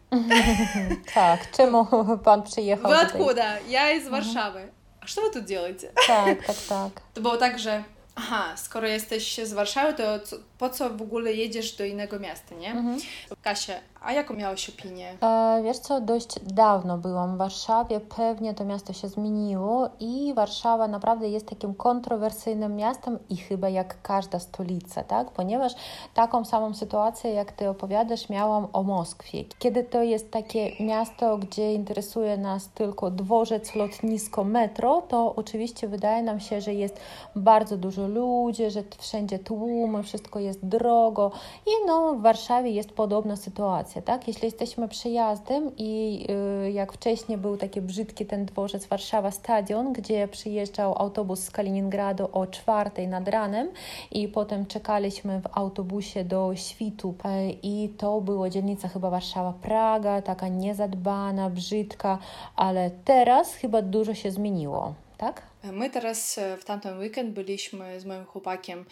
tak, 1.13 1.51
czemu 1.51 1.87
pan 2.23 2.43
przyjechał 2.43 2.91
Вы 2.91 3.01
откуда? 3.01 3.59
Ja 3.69 3.89
jest 3.89 4.05
z 4.05 4.07
mhm. 4.07 4.23
Warszawy. 4.23 4.71
A 5.01 5.05
co 5.07 5.21
wy 5.21 5.31
tu 5.31 5.41
делаете? 5.41 5.91
Tak, 6.07 6.45
tak, 6.47 6.55
tak. 6.69 7.01
To 7.13 7.21
było 7.21 7.37
tak, 7.37 7.59
że 7.59 7.83
aha, 8.15 8.53
skoro 8.57 8.87
jesteś 8.87 9.39
z 9.43 9.53
Warszawy, 9.53 9.93
to 9.93 10.19
co, 10.19 10.35
po 10.57 10.69
co 10.69 10.89
w 10.89 11.01
ogóle 11.01 11.33
jedziesz 11.33 11.75
do 11.75 11.85
innego 11.85 12.19
miasta, 12.19 12.55
nie? 12.55 12.71
Mhm. 12.71 12.99
Kasia, 13.41 13.73
a 14.02 14.12
jaką 14.12 14.34
miałeś 14.34 14.68
opinię? 14.68 15.14
E, 15.22 15.60
wiesz 15.64 15.78
co, 15.78 16.00
dość 16.00 16.40
dawno 16.40 16.98
byłam 16.98 17.34
w 17.34 17.38
Warszawie, 17.38 18.00
pewnie 18.00 18.54
to 18.54 18.64
miasto 18.64 18.92
się 18.92 19.08
zmieniło 19.08 19.88
i 20.00 20.34
Warszawa 20.34 20.88
naprawdę 20.88 21.28
jest 21.28 21.48
takim 21.48 21.74
kontrowersyjnym 21.74 22.76
miastem 22.76 23.18
i 23.30 23.36
chyba 23.36 23.68
jak 23.68 24.02
każda 24.02 24.38
stolica, 24.38 25.04
tak? 25.04 25.30
Ponieważ 25.30 25.74
taką 26.14 26.44
samą 26.44 26.74
sytuację, 26.74 27.30
jak 27.30 27.52
Ty 27.52 27.68
opowiadasz, 27.68 28.28
miałam 28.28 28.66
o 28.72 28.82
Moskwie. 28.82 29.44
Kiedy 29.58 29.84
to 29.84 30.02
jest 30.02 30.30
takie 30.30 30.84
miasto, 30.84 31.38
gdzie 31.38 31.74
interesuje 31.74 32.36
nas 32.36 32.68
tylko 32.68 33.10
dworzec, 33.10 33.74
lotnisko, 33.74 34.44
metro, 34.44 35.02
to 35.08 35.34
oczywiście 35.34 35.88
wydaje 35.88 36.22
nam 36.22 36.40
się, 36.40 36.60
że 36.60 36.74
jest 36.74 37.00
bardzo 37.36 37.76
dużo 37.76 38.08
ludzi, 38.08 38.70
że 38.70 38.82
wszędzie 38.98 39.38
tłumy, 39.38 40.02
wszystko 40.02 40.38
jest 40.38 40.66
drogo 40.66 41.30
i 41.66 41.86
no 41.86 42.14
w 42.14 42.22
Warszawie 42.22 42.70
jest 42.70 42.92
podobna 42.92 43.36
sytuacja, 43.36 43.85
tak? 44.02 44.28
Jeśli 44.28 44.44
jesteśmy 44.44 44.88
przyjazdem 44.88 45.70
i 45.76 46.26
y, 46.66 46.70
jak 46.70 46.92
wcześniej 46.92 47.38
był 47.38 47.56
taki 47.56 47.80
brzydki 47.80 48.26
ten 48.26 48.44
dworzec 48.46 48.86
Warszawa 48.86 49.30
Stadion, 49.30 49.92
gdzie 49.92 50.28
przyjeżdżał 50.28 50.98
autobus 50.98 51.40
z 51.40 51.50
Kaliningradu 51.50 52.28
o 52.32 52.46
czwartej 52.46 53.08
nad 53.08 53.28
ranem 53.28 53.68
i 54.12 54.28
potem 54.28 54.66
czekaliśmy 54.66 55.40
w 55.40 55.48
autobusie 55.52 56.24
do 56.24 56.56
świtu 56.56 57.14
i 57.62 57.90
to 57.98 58.20
była 58.20 58.50
dzielnica 58.50 58.88
chyba 58.88 59.10
Warszawa-Praga, 59.10 60.22
taka 60.22 60.48
niezadbana, 60.48 61.50
brzydka, 61.50 62.18
ale 62.56 62.90
teraz 63.04 63.54
chyba 63.54 63.82
dużo 63.82 64.14
się 64.14 64.30
zmieniło, 64.30 64.94
tak? 65.18 65.42
My 65.72 65.90
teraz 65.90 66.40
w 66.60 66.64
tamten 66.64 66.98
weekend 66.98 67.30
byliśmy 67.30 68.00
z 68.00 68.04
moim 68.04 68.24
chłopakiem 68.24 68.84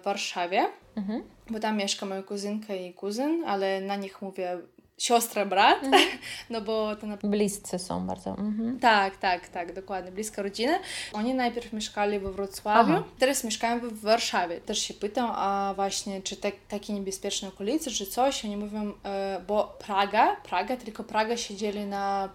w 0.00 0.04
Warszawie, 0.04 0.66
mhm. 0.96 1.22
bo 1.50 1.60
tam 1.60 1.76
mieszka 1.76 2.06
moja 2.06 2.22
kuzynka 2.22 2.74
i 2.74 2.92
kuzyn, 2.92 3.44
ale 3.46 3.80
na 3.80 3.96
nich 3.96 4.22
mówię 4.22 4.58
siostra, 4.98 5.46
brat, 5.46 5.84
mhm. 5.84 6.02
no 6.50 6.60
bo 6.60 6.96
to 6.96 7.06
na... 7.06 7.16
Bliscy 7.16 7.78
są 7.78 8.06
bardzo. 8.06 8.30
Mhm. 8.30 8.78
Tak, 8.78 9.16
tak, 9.16 9.48
tak, 9.48 9.72
dokładnie, 9.72 10.12
bliska 10.12 10.42
rodzina. 10.42 10.78
Oni 11.12 11.34
najpierw 11.34 11.72
mieszkali 11.72 12.18
we 12.18 12.32
Wrocławiu, 12.32 12.92
Aha. 12.92 13.04
teraz 13.18 13.44
mieszkają 13.44 13.80
w 13.80 14.00
Warszawie. 14.00 14.60
Też 14.60 14.78
się 14.78 14.94
pytam, 14.94 15.30
a 15.34 15.72
właśnie, 15.76 16.22
czy 16.22 16.36
te, 16.36 16.52
takie 16.68 16.92
niebezpieczne 16.92 17.48
okolice, 17.48 17.90
czy 17.90 18.06
coś, 18.06 18.44
oni 18.44 18.56
mówią, 18.56 18.92
e, 19.04 19.40
bo 19.46 19.78
Praga, 19.86 20.36
Praga, 20.36 20.76
tylko 20.76 21.04
Praga 21.04 21.36
się 21.36 21.54
dzieli 21.54 21.86
na 21.86 22.28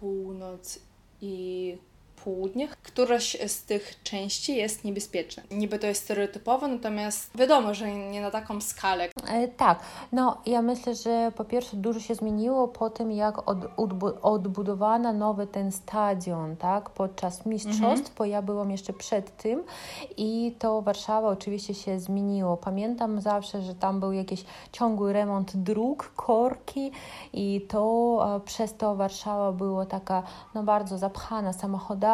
północ 0.00 0.78
i 1.20 1.76
południe, 2.24 2.68
któraś 2.68 3.36
z 3.46 3.62
tych 3.62 4.02
części 4.02 4.56
jest 4.56 4.84
niebezpieczna. 4.84 5.42
Niby 5.50 5.78
to 5.78 5.86
jest 5.86 6.04
stereotypowe, 6.04 6.68
natomiast 6.68 7.36
wiadomo, 7.36 7.74
że 7.74 7.90
nie 7.90 8.20
na 8.20 8.30
taką 8.30 8.60
skalę. 8.60 9.08
E, 9.28 9.48
tak, 9.48 9.80
no 10.12 10.38
ja 10.46 10.62
myślę, 10.62 10.94
że 10.94 11.32
po 11.36 11.44
pierwsze 11.44 11.76
dużo 11.76 12.00
się 12.00 12.14
zmieniło 12.14 12.68
po 12.68 12.90
tym, 12.90 13.12
jak 13.12 13.48
od, 13.48 13.58
odbudowano 14.22 15.12
nowy 15.12 15.46
ten 15.46 15.72
stadion, 15.72 16.56
tak, 16.56 16.90
podczas 16.90 17.46
mistrzostw, 17.46 18.08
mhm. 18.08 18.14
bo 18.18 18.24
ja 18.24 18.42
byłam 18.42 18.70
jeszcze 18.70 18.92
przed 18.92 19.36
tym 19.36 19.64
i 20.16 20.56
to 20.58 20.82
Warszawa 20.82 21.28
oczywiście 21.28 21.74
się 21.74 22.00
zmieniło. 22.00 22.56
Pamiętam 22.56 23.20
zawsze, 23.20 23.62
że 23.62 23.74
tam 23.74 24.00
był 24.00 24.12
jakiś 24.12 24.44
ciągły 24.72 25.12
remont 25.12 25.56
dróg, 25.56 26.12
korki 26.16 26.90
i 27.32 27.66
to 27.68 28.40
przez 28.44 28.76
to 28.76 28.96
Warszawa 28.96 29.52
była 29.52 29.86
taka 29.86 30.22
no 30.54 30.62
bardzo 30.62 30.98
zapchana 30.98 31.52
samochodami, 31.52 32.13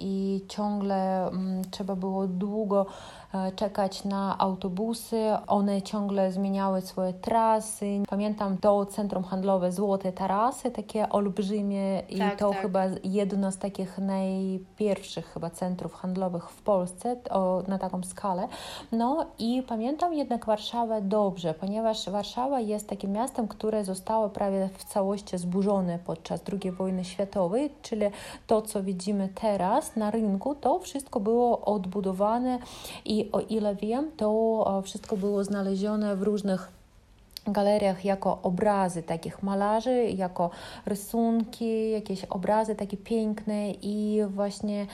i 0.00 0.44
ciągle 0.48 1.26
mm, 1.26 1.62
trzeba 1.70 1.96
było 1.96 2.26
długo 2.26 2.86
E, 3.34 3.52
czekać 3.52 4.04
na 4.04 4.38
autobusy. 4.38 5.32
One 5.46 5.82
ciągle 5.82 6.32
zmieniały 6.32 6.80
swoje 6.80 7.12
trasy. 7.12 8.02
Pamiętam 8.08 8.58
to 8.58 8.86
centrum 8.86 9.24
handlowe 9.24 9.72
Złote 9.72 10.12
Tarasy, 10.12 10.70
takie 10.70 11.08
olbrzymie 11.08 12.02
i 12.08 12.18
tak, 12.18 12.38
to 12.38 12.50
tak. 12.50 12.62
chyba 12.62 12.84
jedno 13.04 13.52
z 13.52 13.58
takich 13.58 13.98
najpierwszych 13.98 15.26
chyba 15.26 15.50
centrów 15.50 15.94
handlowych 15.94 16.50
w 16.50 16.62
Polsce 16.62 17.16
o, 17.30 17.62
na 17.68 17.78
taką 17.78 18.02
skalę. 18.02 18.48
No 18.92 19.26
i 19.38 19.62
pamiętam 19.68 20.14
jednak 20.14 20.46
Warszawę 20.46 21.02
dobrze, 21.02 21.54
ponieważ 21.54 22.10
Warszawa 22.10 22.60
jest 22.60 22.88
takim 22.88 23.12
miastem, 23.12 23.48
które 23.48 23.84
zostało 23.84 24.28
prawie 24.28 24.68
w 24.78 24.84
całości 24.84 25.38
zburzone 25.38 25.98
podczas 25.98 26.40
II 26.52 26.72
wojny 26.72 27.04
światowej, 27.04 27.70
czyli 27.82 28.06
to, 28.46 28.62
co 28.62 28.82
widzimy 28.82 29.23
teraz 29.34 29.96
na 29.96 30.10
rynku, 30.10 30.54
to 30.54 30.78
wszystko 30.78 31.20
było 31.20 31.60
odbudowane 31.60 32.58
i 33.04 33.28
o 33.32 33.40
ile 33.40 33.74
wiem, 33.74 34.10
to 34.16 34.82
wszystko 34.84 35.16
było 35.16 35.44
znalezione 35.44 36.16
w 36.16 36.22
różnych 36.22 36.83
galeriach 37.46 38.04
jako 38.04 38.38
obrazy 38.42 39.02
takich 39.02 39.42
malarzy, 39.42 40.04
jako 40.04 40.50
rysunki, 40.86 41.90
jakieś 41.90 42.24
obrazy 42.24 42.74
takie 42.74 42.96
piękne 42.96 43.70
i 43.70 44.20
właśnie 44.28 44.86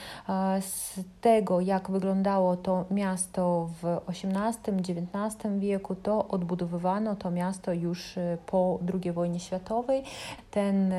z 0.61 1.01
tego, 1.21 1.61
jak 1.61 1.91
wyglądało 1.91 2.57
to 2.57 2.85
miasto 2.91 3.69
w 3.83 4.01
XVIII-XIX 4.09 5.59
wieku, 5.59 5.95
to 5.95 6.29
odbudowywano 6.29 7.17
to 7.17 7.31
miasto 7.31 7.73
już 7.73 8.19
po 8.47 8.79
II 8.95 9.13
wojnie 9.13 9.41
światowej. 9.41 10.03
Ten 10.51 10.95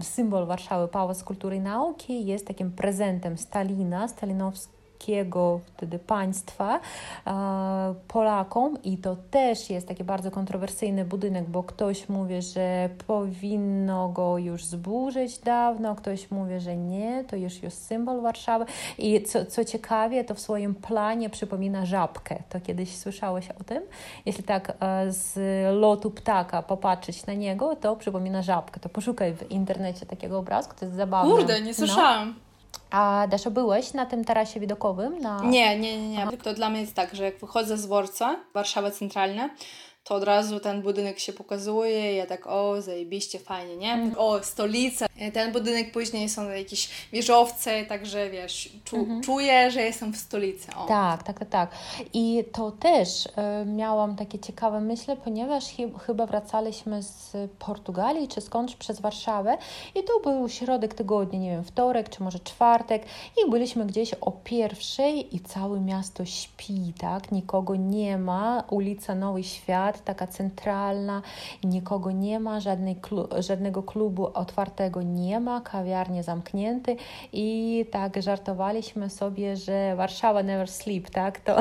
symbol 0.00 0.46
Warszawy, 0.46 0.88
Pałac 0.88 1.24
Kultury 1.24 1.56
i 1.56 1.60
Nauki 1.60 2.26
jest 2.26 2.46
takim 2.46 2.70
prezentem 2.72 3.38
Stalina, 3.38 4.08
stalinowskim 4.08 4.83
polskiego 4.94 5.60
wtedy 5.66 5.98
państwa 5.98 6.80
e, 7.26 7.94
Polakom 8.08 8.82
i 8.82 8.98
to 8.98 9.16
też 9.30 9.70
jest 9.70 9.88
taki 9.88 10.04
bardzo 10.04 10.30
kontrowersyjny 10.30 11.04
budynek, 11.04 11.44
bo 11.48 11.62
ktoś 11.62 12.08
mówi, 12.08 12.42
że 12.42 12.88
powinno 13.06 14.08
go 14.08 14.38
już 14.38 14.64
zburzyć 14.64 15.38
dawno, 15.38 15.94
ktoś 15.94 16.30
mówi, 16.30 16.60
że 16.60 16.76
nie, 16.76 17.24
to 17.24 17.36
już 17.36 17.62
jest 17.62 17.86
symbol 17.86 18.20
Warszawy 18.20 18.64
i 18.98 19.22
co, 19.22 19.46
co 19.46 19.64
ciekawie, 19.64 20.24
to 20.24 20.34
w 20.34 20.40
swoim 20.40 20.74
planie 20.74 21.30
przypomina 21.30 21.86
żabkę. 21.86 22.42
To 22.48 22.60
kiedyś 22.60 22.96
słyszałeś 22.96 23.50
o 23.60 23.64
tym? 23.64 23.82
Jeśli 24.26 24.44
tak 24.44 24.76
e, 24.80 25.12
z 25.12 25.38
lotu 25.80 26.10
ptaka 26.10 26.62
popatrzeć 26.62 27.26
na 27.26 27.34
niego, 27.34 27.76
to 27.76 27.96
przypomina 27.96 28.42
żabkę. 28.42 28.80
To 28.80 28.88
poszukaj 28.88 29.34
w 29.34 29.50
internecie 29.50 30.06
takiego 30.06 30.38
obrazku, 30.38 30.74
to 30.78 30.84
jest 30.84 30.96
zabawne. 30.96 31.34
Kurde, 31.34 31.60
nie 31.60 31.70
no. 31.70 31.74
słyszałam. 31.74 32.28
No. 32.28 32.44
A 32.94 33.26
Dasza, 33.26 33.50
byłeś 33.50 33.92
na 33.92 34.06
tym 34.06 34.24
tarasie 34.24 34.60
widokowym? 34.60 35.18
Na... 35.18 35.40
Nie, 35.44 35.78
nie, 35.78 36.08
nie, 36.08 36.08
nie. 36.08 36.36
To 36.36 36.54
dla 36.54 36.70
mnie 36.70 36.80
jest 36.80 36.94
tak, 36.94 37.14
że 37.14 37.24
jak 37.24 37.38
wychodzę 37.38 37.78
z 37.78 37.86
dworca, 37.86 38.36
Warszawa 38.54 38.90
Centralna, 38.90 39.50
to 40.04 40.14
od 40.14 40.24
razu 40.24 40.60
ten 40.60 40.82
budynek 40.82 41.18
się 41.18 41.32
pokazuje, 41.32 42.16
ja 42.16 42.26
tak, 42.26 42.46
o, 42.46 42.82
zajebiście, 42.82 43.38
fajnie, 43.38 43.76
nie? 43.76 43.92
Mm. 43.92 44.14
O, 44.18 44.42
stolica. 44.42 45.06
E, 45.18 45.32
ten 45.32 45.52
budynek 45.52 45.92
później 45.92 46.28
są 46.28 46.50
jakieś 46.50 46.88
wieżowce, 47.12 47.84
także 47.84 48.30
wiesz, 48.30 48.72
czu, 48.84 48.96
-hmm. 48.96 49.20
czuję, 49.24 49.70
że 49.70 49.82
jestem 49.82 50.12
w 50.12 50.16
stolicy. 50.16 50.74
O. 50.76 50.86
Tak, 50.86 51.22
tak, 51.22 51.38
tak, 51.38 51.48
tak. 51.48 51.70
I 52.12 52.44
to 52.52 52.70
też 52.70 53.26
y, 53.26 53.30
miałam 53.66 54.16
takie 54.16 54.38
ciekawe 54.38 54.80
myśli, 54.80 55.16
ponieważ 55.24 55.64
ch 55.64 55.76
chyba 56.06 56.26
wracaliśmy 56.26 57.02
z 57.02 57.32
Portugalii 57.58 58.28
czy 58.28 58.40
skądś 58.40 58.76
przez 58.76 59.00
Warszawę 59.00 59.58
i 59.94 60.04
to 60.04 60.20
był 60.20 60.48
środek 60.48 60.94
tygodnia, 60.94 61.38
nie 61.38 61.50
wiem, 61.50 61.64
wtorek 61.64 62.08
czy 62.08 62.22
może 62.22 62.38
czwartek 62.40 63.02
i 63.46 63.50
byliśmy 63.50 63.86
gdzieś 63.86 64.14
o 64.14 64.32
pierwszej 64.32 65.36
i 65.36 65.40
całe 65.40 65.80
miasto 65.80 66.24
śpi, 66.24 66.92
tak? 66.98 67.32
Nikogo 67.32 67.76
nie 67.76 68.18
ma, 68.18 68.64
ulica 68.70 69.14
Nowy 69.14 69.42
Świat, 69.42 69.93
taka 70.00 70.26
centralna, 70.26 71.22
nikogo 71.64 72.10
nie 72.10 72.40
ma, 72.40 72.60
żadnej 72.60 72.96
żadnego 73.38 73.82
klubu 73.82 74.26
otwartego 74.34 75.02
nie 75.02 75.40
ma, 75.40 75.60
kawiarnie 75.60 76.22
zamknięte 76.22 76.96
i 77.32 77.86
tak 77.90 78.22
żartowaliśmy 78.22 79.10
sobie, 79.10 79.56
że 79.56 79.96
Warszawa 79.96 80.42
never 80.42 80.70
sleep, 80.70 81.10
tak? 81.10 81.40
To 81.40 81.56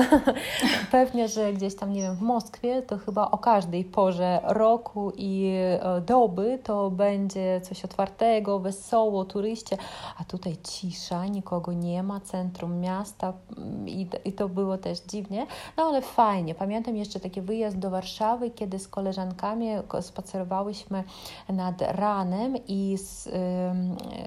pewnie, 0.91 1.27
że 1.27 1.53
gdzieś 1.53 1.75
tam, 1.75 1.93
nie 1.93 2.01
wiem, 2.01 2.15
w 2.15 2.21
Moskwie 2.21 2.81
to 2.81 2.97
chyba 2.97 3.31
o 3.31 3.37
każdej 3.37 3.85
porze 3.85 4.39
roku 4.43 5.11
i 5.17 5.53
e, 5.81 6.01
doby 6.01 6.59
to 6.63 6.91
będzie 6.91 7.61
coś 7.61 7.85
otwartego, 7.85 8.59
wesoło, 8.59 9.25
turyście, 9.25 9.77
a 10.17 10.23
tutaj 10.23 10.57
cisza, 10.63 11.25
nikogo 11.25 11.73
nie 11.73 12.03
ma, 12.03 12.19
centrum 12.19 12.79
miasta 12.79 13.33
mm, 13.57 13.89
i, 13.89 14.07
i 14.25 14.33
to 14.33 14.49
było 14.49 14.77
też 14.77 14.99
dziwnie, 14.99 15.47
no 15.77 15.83
ale 15.83 16.01
fajnie. 16.01 16.55
Pamiętam 16.55 16.95
jeszcze 16.97 17.19
taki 17.19 17.41
wyjazd 17.41 17.77
do 17.79 17.89
Warszawy, 17.89 18.22
Warszawy, 18.23 18.51
kiedy 18.51 18.79
z 18.79 18.87
koleżankami 18.87 19.67
spacerowałyśmy 20.01 21.03
nad 21.49 21.81
ranem 21.81 22.55
i 22.67 22.97
z, 22.97 23.29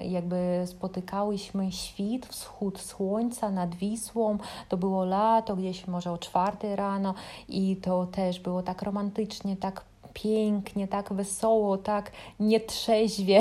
jakby 0.03 0.63
spotykałyśmy 0.65 1.71
świt, 1.71 2.25
wschód 2.25 2.79
słońca 2.79 3.51
nad 3.51 3.75
Wisłą. 3.75 4.37
To 4.69 4.77
było 4.77 5.05
lato, 5.05 5.55
gdzieś 5.55 5.87
może 5.87 6.11
o 6.11 6.17
czwartej 6.17 6.75
rano 6.75 7.13
i 7.49 7.75
to 7.75 8.05
też 8.05 8.39
było 8.39 8.63
tak 8.63 8.81
romantycznie, 8.81 9.57
tak 9.57 9.81
pięknie, 10.23 10.87
tak 10.87 11.13
wesoło, 11.13 11.77
tak 11.77 12.11
nietrzeźwie, 12.39 13.39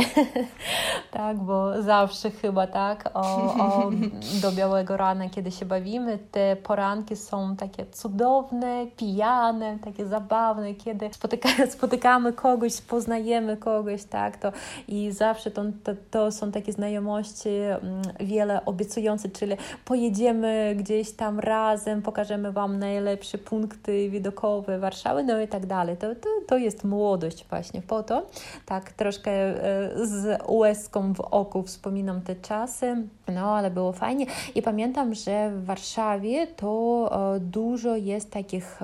tak, 1.11 1.37
bo 1.37 1.83
zawsze 1.83 2.31
chyba 2.31 2.67
tak 2.67 3.11
o, 3.15 3.21
o, 3.21 3.91
do 4.43 4.53
białego 4.53 4.97
rana, 4.97 5.29
kiedy 5.29 5.51
się 5.51 5.67
bawimy, 5.67 6.19
te 6.31 6.57
poranki 6.57 7.17
są 7.17 7.57
takie 7.57 7.87
cudowne, 7.87 8.87
pijane, 8.97 9.79
takie 9.85 10.07
zabawne, 10.07 10.75
kiedy 10.75 11.11
spotyka, 11.13 11.49
spotykamy 11.77 12.33
kogoś, 12.33 12.81
poznajemy 12.81 13.57
kogoś, 13.57 14.05
tak, 14.05 14.37
to 14.37 14.53
i 14.89 15.13
zawsze 15.13 15.51
to, 15.51 15.63
to, 15.85 15.93
to 16.11 16.33
są 16.33 16.53
takie 16.53 16.73
znajomości 16.73 17.49
mm, 17.49 18.03
wiele 18.21 18.65
obiecujące, 18.65 19.29
czyli 19.29 19.57
pojedziemy 19.85 20.75
gdzieś 20.79 21.13
tam 21.13 21.41
razem, 21.41 22.03
pokażemy 22.03 22.53
Wam 22.53 22.79
najlepsze 22.79 23.39
punkty 23.39 24.11
widokowe 24.11 24.79
Warszawy, 24.79 25.25
no 25.25 25.41
i 25.41 25.49
tak 25.49 25.67
dalej. 25.67 25.97
To, 25.97 26.15
to, 26.15 26.29
to 26.47 26.57
jest 26.57 26.66
młodość 26.85 27.47
właśnie 27.51 27.83
po 27.83 28.03
to. 28.03 28.27
Tak, 28.67 28.93
troszkę 28.93 29.31
e, 29.31 30.07
z 30.07 30.43
łezką 30.49 31.15
w 31.15 31.21
oku 31.21 31.63
wspominam 31.63 32.21
te 32.21 32.37
czasy, 32.37 32.97
no 33.29 33.57
ale 33.57 33.71
było 33.71 33.93
fajnie. 33.93 34.27
I 34.55 34.63
pamiętam, 34.63 35.15
że 35.15 35.51
w 35.51 35.65
Warszawie 35.65 36.47
to 36.47 37.11
e, 37.37 37.41
dużo 37.41 37.97
jest 37.97 38.31
takich 38.31 38.79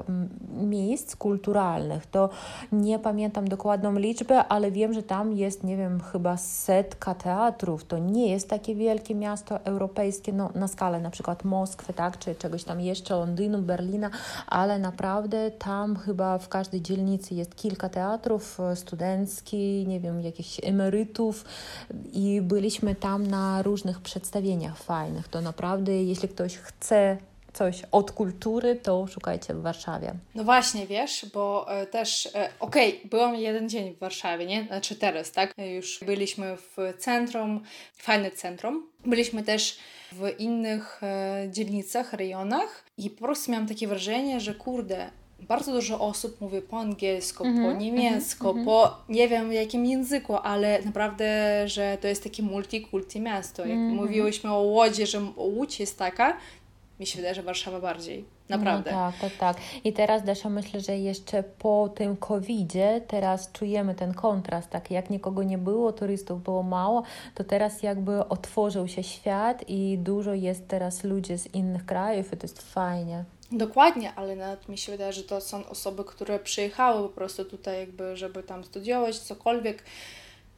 miejsc 0.48 1.16
kulturalnych. 1.16 2.06
To 2.06 2.28
nie 2.72 2.98
pamiętam 2.98 3.48
dokładną 3.48 3.98
liczbę, 3.98 4.44
ale 4.44 4.70
wiem, 4.70 4.92
że 4.92 5.02
tam 5.02 5.32
jest, 5.32 5.64
nie 5.64 5.76
wiem, 5.76 6.00
chyba 6.00 6.36
setka 6.36 7.14
teatrów. 7.14 7.84
To 7.84 7.98
nie 7.98 8.30
jest 8.30 8.48
takie 8.48 8.74
wielkie 8.74 9.14
miasto 9.14 9.58
europejskie, 9.64 10.32
no, 10.32 10.50
na 10.54 10.68
skalę 10.68 11.00
na 11.00 11.10
przykład 11.10 11.44
Moskwy, 11.44 11.92
tak, 11.92 12.18
czy 12.18 12.34
czegoś 12.34 12.64
tam 12.64 12.80
jeszcze, 12.80 13.14
Londynu, 13.14 13.62
Berlina, 13.62 14.10
ale 14.46 14.78
naprawdę 14.78 15.50
tam 15.50 15.96
chyba 15.96 16.38
w 16.38 16.48
każdej 16.48 16.82
dzielnicy 16.82 17.34
jest 17.34 17.54
kilka 17.62 17.88
teatrów 17.88 18.60
e, 18.60 18.76
studenckich, 18.76 19.86
nie 19.88 20.00
wiem, 20.00 20.20
jakichś 20.20 20.60
emerytów 20.62 21.44
i 22.12 22.40
byliśmy 22.40 22.94
tam 22.94 23.26
na 23.26 23.62
różnych 23.62 24.00
przedstawieniach 24.00 24.78
fajnych. 24.78 25.28
To 25.28 25.40
naprawdę, 25.40 26.02
jeśli 26.02 26.28
ktoś 26.28 26.56
chce 26.56 27.16
coś 27.52 27.82
od 27.92 28.12
kultury, 28.12 28.76
to 28.76 29.06
szukajcie 29.06 29.54
w 29.54 29.62
Warszawie. 29.62 30.14
No 30.34 30.44
właśnie, 30.44 30.86
wiesz, 30.86 31.26
bo 31.34 31.66
e, 31.70 31.86
też, 31.86 32.26
e, 32.26 32.48
okej, 32.60 32.96
okay, 32.96 33.08
byłam 33.10 33.34
jeden 33.34 33.68
dzień 33.68 33.94
w 33.94 33.98
Warszawie, 33.98 34.46
nie? 34.46 34.64
Znaczy 34.64 34.96
teraz, 34.96 35.32
tak? 35.32 35.54
Już 35.74 36.00
byliśmy 36.06 36.56
w 36.56 36.76
centrum, 36.98 37.62
fajne 37.96 38.30
centrum. 38.30 38.86
Byliśmy 39.06 39.42
też 39.42 39.78
w 40.12 40.30
innych 40.38 41.00
dzielnicach, 41.50 42.12
rejonach 42.12 42.84
i 42.98 43.10
po 43.10 43.24
prostu 43.24 43.50
miałam 43.52 43.66
takie 43.66 43.88
wrażenie, 43.88 44.40
że 44.40 44.54
kurde, 44.54 45.10
bardzo 45.48 45.72
dużo 45.72 46.00
osób 46.00 46.40
mówi 46.40 46.60
po 46.60 46.78
angielsku, 46.78 47.44
mm 47.44 47.56
-hmm, 47.56 47.62
po 47.62 47.70
mhm, 47.70 47.78
niemiecku, 47.78 48.50
mm 48.50 48.62
-hmm. 48.62 48.66
po 48.66 48.96
nie 49.08 49.28
wiem 49.28 49.52
jakim 49.52 49.86
języku, 49.86 50.36
ale 50.36 50.82
naprawdę, 50.82 51.28
że 51.68 51.98
to 52.00 52.08
jest 52.08 52.24
takie 52.24 52.42
multikulti 52.42 53.20
miasto. 53.20 53.62
Jak 53.62 53.70
mm 53.70 53.92
-hmm. 53.92 54.00
mówiłyśmy 54.00 54.52
o 54.52 54.60
Łodzi, 54.60 55.06
że 55.06 55.20
Łódź 55.36 55.80
jest 55.80 55.98
taka, 55.98 56.36
mi 57.00 57.06
się 57.06 57.16
wydaje, 57.16 57.34
że 57.34 57.42
Warszawa 57.42 57.80
bardziej. 57.80 58.24
Naprawdę. 58.48 58.92
No 58.92 58.96
tak, 58.96 59.20
tak, 59.20 59.32
tak. 59.38 59.56
I 59.84 59.92
teraz 59.92 60.24
Dasza 60.24 60.48
myślę, 60.48 60.80
że 60.80 60.98
jeszcze 60.98 61.42
po 61.42 61.88
tym 61.94 62.16
covidzie 62.16 63.00
teraz 63.08 63.52
czujemy 63.52 63.94
ten 63.94 64.14
kontrast, 64.14 64.70
tak 64.70 64.90
jak 64.90 65.10
nikogo 65.10 65.42
nie 65.42 65.58
było, 65.58 65.92
turystów 65.92 66.42
było 66.42 66.62
mało, 66.62 67.02
to 67.34 67.44
teraz 67.44 67.82
jakby 67.82 68.28
otworzył 68.28 68.88
się 68.88 69.02
świat 69.02 69.64
i 69.68 69.98
dużo 69.98 70.34
jest 70.34 70.68
teraz 70.68 71.04
ludzi 71.04 71.38
z 71.38 71.54
innych 71.54 71.86
krajów 71.86 72.32
i 72.32 72.36
to 72.36 72.44
jest 72.44 72.72
fajnie. 72.72 73.24
Dokładnie, 73.52 74.12
ale 74.14 74.36
nawet 74.36 74.68
mi 74.68 74.78
się 74.78 74.92
wydaje, 74.92 75.12
że 75.12 75.22
to 75.22 75.40
są 75.40 75.68
osoby, 75.68 76.04
które 76.04 76.38
przyjechały 76.38 77.08
po 77.08 77.14
prostu 77.14 77.44
tutaj, 77.44 77.78
jakby, 77.78 78.16
żeby 78.16 78.42
tam 78.42 78.64
studiować 78.64 79.18
cokolwiek. 79.18 79.84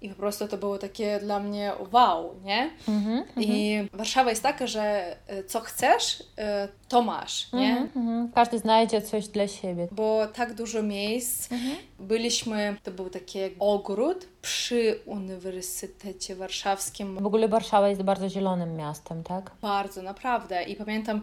I 0.01 0.09
po 0.09 0.15
prostu 0.15 0.49
to 0.49 0.57
było 0.57 0.79
takie 0.79 1.19
dla 1.19 1.41
mnie 1.41 1.73
wow, 1.93 2.35
nie? 2.45 2.71
Mm-hmm, 2.89 3.23
I 3.37 3.49
mm-hmm. 3.49 3.97
Warszawa 3.97 4.31
jest 4.31 4.43
taka, 4.43 4.67
że 4.67 5.17
e, 5.27 5.45
co 5.45 5.61
chcesz, 5.61 6.23
e, 6.39 6.69
to 6.95 7.03
masz, 7.03 7.53
nie? 7.53 7.89
Mm-hmm, 7.97 8.29
Każdy 8.35 8.59
znajdzie 8.59 9.03
coś 9.03 9.29
dla 9.29 9.49
siebie. 9.49 9.89
Bo 9.91 10.27
tak 10.27 10.55
dużo 10.55 10.83
miejsc. 10.83 11.53
Mhm. 11.53 11.77
Byliśmy, 11.99 12.77
to 12.83 12.91
był 12.91 13.11
taki 13.11 13.39
ogród 13.59 14.27
przy 14.43 15.01
Uniwersytecie 15.07 16.37
Warszawskim. 16.37 17.19
W 17.23 17.27
ogóle 17.27 17.49
Warszawa 17.49 17.89
jest 17.89 18.03
bardzo 18.03 18.29
zielonym 18.29 18.77
miastem, 18.77 19.23
tak? 19.23 19.51
Bardzo, 19.63 20.03
naprawdę. 20.03 20.63
I 20.63 20.77
pamiętam, 20.77 21.21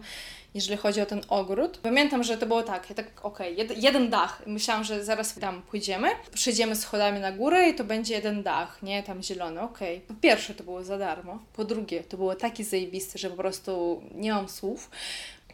jeżeli 0.53 0.77
chodzi 0.77 1.01
o 1.01 1.05
ten 1.05 1.21
ogród. 1.29 1.77
Pamiętam, 1.77 2.23
że 2.23 2.37
to 2.37 2.45
było 2.45 2.63
tak, 2.63 2.89
ja 2.89 2.95
tak 2.95 3.25
okej, 3.25 3.53
okay, 3.53 3.65
jed, 3.65 3.83
jeden 3.83 4.09
dach. 4.09 4.43
Myślałam, 4.45 4.83
że 4.83 5.03
zaraz 5.03 5.33
tam 5.33 5.61
pójdziemy, 5.61 6.07
przejdziemy 6.33 6.75
schodami 6.75 7.19
na 7.19 7.31
górę 7.31 7.69
i 7.69 7.75
to 7.75 7.83
będzie 7.83 8.13
jeden 8.13 8.43
dach, 8.43 8.83
nie? 8.83 9.03
Tam 9.03 9.23
zielony, 9.23 9.61
okej. 9.61 9.97
Okay. 9.97 10.07
Po 10.07 10.21
pierwsze 10.21 10.53
to 10.53 10.63
było 10.63 10.83
za 10.83 10.97
darmo, 10.97 11.39
po 11.53 11.65
drugie 11.65 12.03
to 12.03 12.17
było 12.17 12.35
takie 12.35 12.63
zajebiste, 12.63 13.19
że 13.19 13.29
po 13.29 13.35
prostu 13.35 14.01
nie 14.15 14.33
mam 14.33 14.49
słów. 14.49 14.89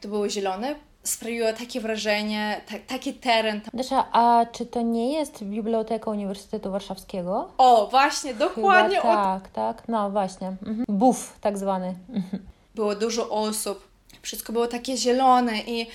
To 0.02 0.08
było 0.08 0.30
zielone, 0.30 0.76
sprawiło 1.04 1.54
takie 1.54 1.82
wrażenie, 1.82 2.62
ta, 2.70 2.96
taki 2.96 3.14
teren. 3.14 3.62
Dasza, 3.74 4.08
a 4.12 4.46
czy 4.52 4.66
to 4.66 4.82
nie 4.82 5.14
jest 5.14 5.44
Biblioteka 5.44 6.12
Uniwersytetu 6.12 6.72
Warszawskiego? 6.72 7.52
O, 7.58 7.88
właśnie, 7.92 8.34
dokładnie 8.34 9.02
Chyba 9.02 9.40
tak, 9.40 9.50
tak, 9.50 9.88
no 9.88 10.10
właśnie. 10.10 10.48
Mhm. 10.48 10.86
BUF 10.90 11.34
tak 11.42 11.58
zwany. 11.58 11.96
Mhm. 12.10 12.46
Było 12.76 12.96
dużo 12.96 13.30
osób, 13.30 13.88
wszystko 14.22 14.54
było 14.54 14.68
takie 14.68 14.98
zielone 14.98 15.60
i 15.60 15.88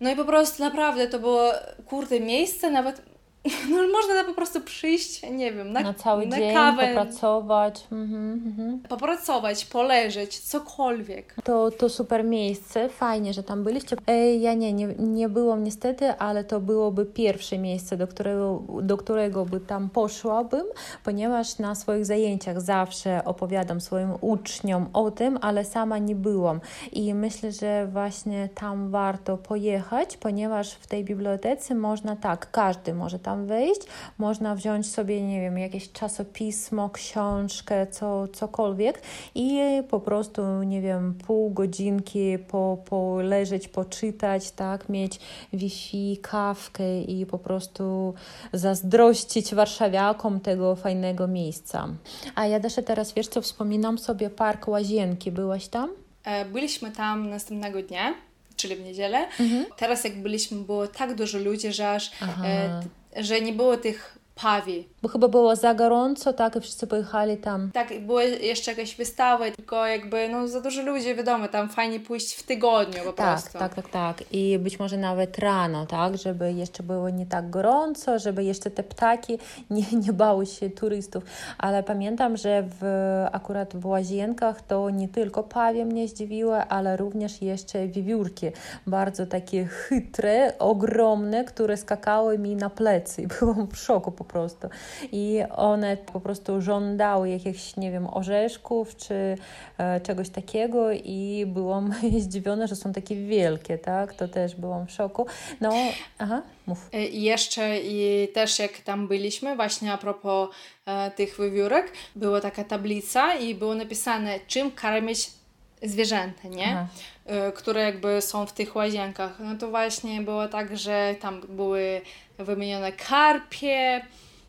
no 0.00 0.10
i 0.10 0.16
po 0.16 0.24
prostu 0.24 0.62
naprawdę 0.62 1.06
to 1.06 1.18
było, 1.18 1.52
kurde, 1.86 2.20
miejsce 2.20 2.70
nawet 2.70 3.02
no 3.44 3.88
można 3.92 4.14
tam 4.14 4.26
po 4.26 4.34
prostu 4.34 4.60
przyjść, 4.60 5.22
nie 5.30 5.52
wiem, 5.52 5.72
na, 5.72 5.80
na 5.80 5.94
cały 5.94 6.26
na 6.26 6.36
dzień, 6.36 6.54
kawę, 6.54 6.88
popracować. 6.88 7.86
Mhm, 7.92 8.32
mhm. 8.32 8.78
popracować, 8.88 9.64
poleżeć, 9.64 10.38
cokolwiek. 10.38 11.34
To, 11.44 11.70
to 11.70 11.88
super 11.88 12.24
miejsce, 12.24 12.88
fajnie, 12.88 13.34
że 13.34 13.42
tam 13.42 13.64
byliście. 13.64 13.96
E, 14.06 14.36
ja 14.36 14.54
nie, 14.54 14.72
nie, 14.72 14.86
nie 14.98 15.28
byłam 15.28 15.64
niestety, 15.64 16.14
ale 16.18 16.44
to 16.44 16.60
byłoby 16.60 17.06
pierwsze 17.06 17.58
miejsce, 17.58 17.96
do 17.96 18.06
którego, 18.06 18.62
do 18.82 18.96
którego 18.96 19.44
by 19.44 19.60
tam 19.60 19.90
poszłabym, 19.90 20.66
ponieważ 21.04 21.58
na 21.58 21.74
swoich 21.74 22.06
zajęciach 22.06 22.60
zawsze 22.60 23.24
opowiadam 23.24 23.80
swoim 23.80 24.10
uczniom 24.20 24.86
o 24.92 25.10
tym, 25.10 25.38
ale 25.40 25.64
sama 25.64 25.98
nie 25.98 26.14
byłam. 26.14 26.60
I 26.92 27.14
myślę, 27.14 27.52
że 27.52 27.86
właśnie 27.92 28.48
tam 28.54 28.90
warto 28.90 29.36
pojechać, 29.36 30.16
ponieważ 30.16 30.70
w 30.70 30.86
tej 30.86 31.04
bibliotece 31.04 31.74
można 31.74 32.16
tak, 32.16 32.50
każdy 32.50 32.94
może 32.94 33.18
tam 33.18 33.39
tam 33.40 33.46
wejść. 33.46 33.80
Można 34.18 34.54
wziąć 34.54 34.90
sobie, 34.90 35.22
nie 35.22 35.40
wiem, 35.40 35.58
jakieś 35.58 35.92
czasopismo, 35.92 36.90
książkę, 36.90 37.86
co, 37.86 38.28
cokolwiek 38.28 39.02
i 39.34 39.60
po 39.90 40.00
prostu, 40.00 40.62
nie 40.62 40.80
wiem, 40.80 41.14
pół 41.26 41.50
godzinki 41.50 42.38
po, 42.38 42.78
poleżeć, 42.84 43.68
poczytać, 43.68 44.50
tak, 44.50 44.88
mieć 44.88 45.20
Wi-Fi, 45.52 46.18
kawkę 46.22 47.02
i 47.02 47.26
po 47.26 47.38
prostu 47.38 48.14
zazdrościć 48.52 49.54
warszawiakom 49.54 50.40
tego 50.40 50.76
fajnego 50.76 51.26
miejsca. 51.26 51.88
A 52.34 52.46
ja 52.46 52.60
też 52.60 52.74
teraz, 52.86 53.12
wiesz 53.12 53.28
co, 53.28 53.42
wspominam 53.42 53.98
sobie 53.98 54.30
Park 54.30 54.68
Łazienki. 54.68 55.32
Byłaś 55.32 55.68
tam? 55.68 55.90
E, 56.24 56.44
byliśmy 56.44 56.90
tam 56.90 57.30
następnego 57.30 57.82
dnia 57.82 58.14
czyli 58.60 58.76
w 58.76 58.84
niedzielę. 58.84 59.18
Mhm. 59.40 59.66
Teraz 59.76 60.04
jak 60.04 60.22
byliśmy, 60.22 60.60
było 60.60 60.86
tak 60.86 61.14
dużo 61.14 61.38
ludzi, 61.38 61.72
że 61.72 61.90
aż 61.90 62.10
e, 62.44 62.80
że 63.16 63.40
nie 63.40 63.52
było 63.52 63.76
tych 63.76 64.18
pawi. 64.42 64.88
Bo 65.02 65.08
chyba 65.08 65.28
było 65.28 65.56
za 65.56 65.74
gorąco, 65.74 66.32
tak, 66.32 66.56
i 66.56 66.60
wszyscy 66.60 66.86
pojechali 66.86 67.36
tam. 67.36 67.70
Tak, 67.74 68.00
były 68.00 68.24
jeszcze 68.24 68.70
jakieś 68.70 68.96
wystawy, 68.96 69.52
tylko 69.52 69.86
jakby, 69.86 70.28
no 70.28 70.48
za 70.48 70.60
dużo 70.60 70.82
ludzi, 70.82 71.14
wiadomo, 71.14 71.48
tam 71.48 71.68
fajnie 71.68 72.00
pójść 72.00 72.34
w 72.34 72.42
tygodniu 72.42 73.00
po 73.04 73.12
tak, 73.12 73.26
prostu. 73.26 73.58
Tak, 73.58 73.74
tak, 73.74 73.88
tak. 73.88 74.24
I 74.32 74.58
być 74.58 74.78
może 74.78 74.96
nawet 74.96 75.38
rano, 75.38 75.86
tak, 75.86 76.18
żeby 76.18 76.52
jeszcze 76.52 76.82
było 76.82 77.10
nie 77.10 77.26
tak 77.26 77.50
gorąco, 77.50 78.18
żeby 78.18 78.44
jeszcze 78.44 78.70
te 78.70 78.82
ptaki 78.82 79.38
nie, 79.70 79.84
nie 79.92 80.12
bały 80.12 80.46
się 80.46 80.70
turystów. 80.70 81.24
Ale 81.58 81.82
pamiętam, 81.82 82.36
że 82.36 82.64
w, 82.80 82.84
akurat 83.32 83.76
w 83.76 83.86
Łazienkach 83.86 84.62
to 84.62 84.90
nie 84.90 85.08
tylko 85.08 85.42
pawie 85.42 85.84
mnie 85.84 86.08
zdziwiły, 86.08 86.56
ale 86.56 86.96
również 86.96 87.42
jeszcze 87.42 87.88
wiewiórki. 87.88 88.46
Bardzo 88.86 89.26
takie 89.26 89.66
chytre, 89.66 90.52
ogromne, 90.58 91.44
które 91.44 91.76
skakały 91.76 92.38
mi 92.38 92.56
na 92.56 92.70
plecy. 92.70 93.28
Byłam 93.40 93.66
w 93.66 93.76
szoku 93.76 94.12
po 94.12 94.29
prostu. 94.32 94.68
I 95.12 95.40
one 95.56 95.96
po 95.96 96.20
prostu 96.20 96.60
żądały 96.60 97.30
jakichś, 97.30 97.76
nie 97.76 97.90
wiem, 97.90 98.06
orzeszków 98.06 98.96
czy 98.96 99.36
e, 99.78 100.00
czegoś 100.00 100.28
takiego 100.28 100.92
i 100.92 101.44
byłam 101.46 101.94
zdziwiona, 102.18 102.66
że 102.66 102.76
są 102.76 102.92
takie 102.92 103.16
wielkie, 103.16 103.78
tak? 103.78 104.14
To 104.14 104.28
też 104.28 104.54
byłam 104.54 104.86
w 104.86 104.90
szoku. 104.90 105.26
No, 105.60 105.72
aha, 106.18 106.42
mów. 106.66 106.88
E, 106.92 107.06
I 107.06 107.22
jeszcze 107.22 107.80
i 107.80 108.28
też 108.34 108.58
jak 108.58 108.78
tam 108.78 109.08
byliśmy, 109.08 109.56
właśnie 109.56 109.92
a 109.92 109.98
propos 109.98 110.48
e, 110.86 111.10
tych 111.10 111.36
wywiórek, 111.36 111.92
była 112.16 112.40
taka 112.40 112.64
tablica 112.64 113.34
i 113.34 113.54
było 113.54 113.74
napisane, 113.74 114.40
czym 114.46 114.70
karmić 114.70 115.39
zwierzęta, 115.82 116.48
nie? 116.48 116.66
Aha. 116.66 116.86
E, 117.26 117.52
które 117.52 117.80
jakby 117.80 118.22
są 118.22 118.46
w 118.46 118.52
tych 118.52 118.76
łazienkach. 118.76 119.40
No 119.40 119.56
to 119.58 119.70
właśnie 119.70 120.20
było 120.20 120.48
tak, 120.48 120.78
że 120.78 121.14
tam 121.20 121.40
były 121.48 122.00
wymienione 122.38 122.92
karpie, 122.92 124.06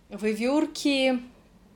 wywiórki, 0.09 1.09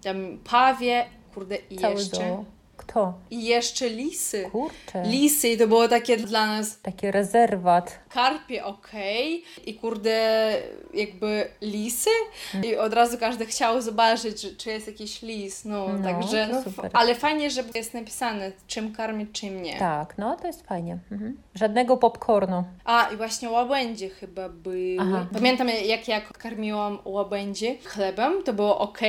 tam 0.04 0.38
pawie, 0.50 1.06
kurde 1.34 1.56
i 1.70 1.78
Cały 1.78 1.94
jeszcze... 1.96 2.44
Kto? 2.78 3.14
I 3.32 3.46
jeszcze 3.46 3.90
lisy. 3.90 4.50
Kurczę. 4.52 5.04
Lisy 5.06 5.50
i 5.50 5.58
to 5.58 5.68
było 5.68 5.88
takie 5.88 6.18
dla 6.18 6.48
nas... 6.48 6.82
Taki 6.82 7.12
rezerwat. 7.12 8.00
Karpie 8.10 8.66
okej 8.66 9.44
okay. 9.44 9.64
i 9.66 9.76
kurde 9.76 10.52
jakby 10.94 11.48
lisy 11.62 12.10
mm. 12.54 12.66
i 12.66 12.76
od 12.76 12.94
razu 12.94 13.18
każdy 13.18 13.46
chciał 13.46 13.82
zobaczyć, 13.82 14.42
czy, 14.42 14.56
czy 14.56 14.70
jest 14.70 14.88
jakiś 14.88 15.22
lis. 15.22 15.66
No, 15.66 15.88
no 15.88 16.04
także, 16.04 16.48
no, 16.52 16.84
ale 16.94 17.16
fajnie, 17.16 17.50
że 17.50 17.64
jest 17.76 17.94
napisane, 17.94 18.52
czym 18.68 18.94
karmić, 18.94 19.30
czym 19.32 19.62
nie. 19.62 19.80
Tak, 19.80 20.18
no 20.18 20.36
to 20.36 20.48
jest 20.48 20.68
fajnie. 20.68 20.98
Mhm. 21.12 21.38
Żadnego 21.56 21.98
popcornu. 21.98 22.64
A, 22.86 23.10
i 23.14 23.18
właśnie 23.18 23.50
łabędzie 23.50 24.10
chyba 24.10 24.50
były. 24.50 24.98
Aha. 25.00 25.28
Pamiętam, 25.34 25.68
jak 25.86 26.08
ja 26.08 26.22
karmiłam 26.22 27.00
łabędzie 27.06 27.76
chlebem, 27.84 28.44
to 28.44 28.54
było 28.54 28.80
ok 28.80 29.00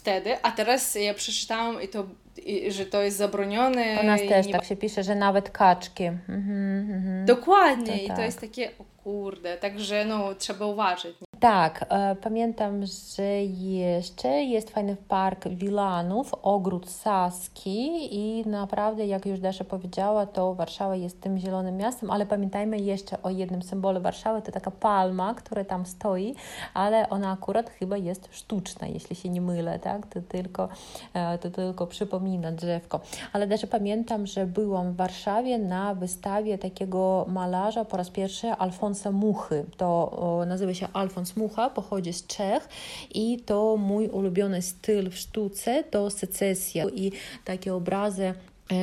wtedy, 0.00 0.42
a 0.42 0.50
teraz 0.50 0.94
ja 0.94 1.14
przeczytałam 1.14 1.82
i 1.82 1.88
to 1.88 2.04
i, 2.46 2.72
że 2.72 2.86
to 2.86 3.02
jest 3.02 3.16
zabronione. 3.16 3.98
U 4.02 4.06
nas 4.06 4.20
też 4.28 4.46
nie... 4.46 4.52
tak 4.52 4.64
się 4.64 4.76
pisze, 4.76 5.02
że 5.02 5.14
nawet 5.14 5.50
kaczki. 5.50 6.04
Mhm, 6.04 6.90
mhm. 6.90 7.26
Dokładnie, 7.26 7.98
to 7.98 8.04
i 8.04 8.06
tak. 8.06 8.16
to 8.16 8.22
jest 8.22 8.40
takie, 8.40 8.70
o 8.99 8.99
kurde, 9.04 9.56
także 9.56 10.04
no, 10.04 10.34
trzeba 10.34 10.66
uważać. 10.66 11.14
Tak, 11.40 11.86
e, 11.88 12.16
pamiętam, 12.16 12.86
że 13.16 13.22
jeszcze 13.54 14.28
jest 14.28 14.70
fajny 14.70 14.96
park 15.08 15.48
Wilanów, 15.48 16.34
ogród 16.42 16.90
Saski 16.90 18.14
i 18.14 18.48
naprawdę, 18.48 19.06
jak 19.06 19.26
już 19.26 19.40
Dasza 19.40 19.64
powiedziała, 19.64 20.26
to 20.26 20.54
Warszawa 20.54 20.96
jest 20.96 21.20
tym 21.20 21.38
zielonym 21.38 21.76
miastem, 21.76 22.10
ale 22.10 22.26
pamiętajmy 22.26 22.78
jeszcze 22.78 23.22
o 23.22 23.30
jednym 23.30 23.62
symbolu 23.62 24.00
Warszawy, 24.00 24.42
to 24.42 24.52
taka 24.52 24.70
palma, 24.70 25.34
która 25.34 25.64
tam 25.64 25.86
stoi, 25.86 26.34
ale 26.74 27.08
ona 27.10 27.32
akurat 27.32 27.70
chyba 27.70 27.96
jest 27.96 28.28
sztuczna, 28.30 28.86
jeśli 28.86 29.16
się 29.16 29.28
nie 29.28 29.40
mylę, 29.40 29.78
tak? 29.78 30.06
To 30.06 30.20
tylko, 30.28 30.68
e, 31.14 31.38
to 31.38 31.50
tylko 31.50 31.86
przypomina 31.86 32.52
drzewko. 32.52 33.00
Ale 33.32 33.48
też 33.48 33.66
pamiętam, 33.66 34.26
że 34.26 34.46
byłam 34.46 34.92
w 34.92 34.96
Warszawie 34.96 35.58
na 35.58 35.94
wystawie 35.94 36.58
takiego 36.58 37.26
malarza 37.28 37.84
po 37.84 37.96
raz 37.96 38.10
pierwszy 38.10 38.50
Alfonsa 38.90 39.12
Muchy. 39.12 39.64
To 39.76 40.44
nazywa 40.46 40.74
się 40.74 40.88
Alfons 40.92 41.28
Smucha 41.28 41.70
pochodzi 41.70 42.12
z 42.12 42.26
Czech 42.26 42.68
i 43.14 43.38
to 43.38 43.76
mój 43.76 44.08
ulubiony 44.08 44.62
styl 44.62 45.10
w 45.10 45.16
sztuce 45.16 45.84
to 45.84 46.10
secesja 46.10 46.84
i 46.94 47.12
takie 47.44 47.74
obrazy 47.74 48.34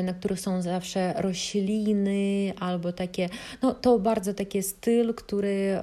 na 0.03 0.13
których 0.13 0.39
są 0.39 0.61
zawsze 0.61 1.13
rośliny 1.17 2.53
albo 2.59 2.91
takie, 2.91 3.29
no 3.61 3.73
to 3.73 3.99
bardzo 3.99 4.33
taki 4.33 4.63
styl, 4.63 5.13
który 5.13 5.81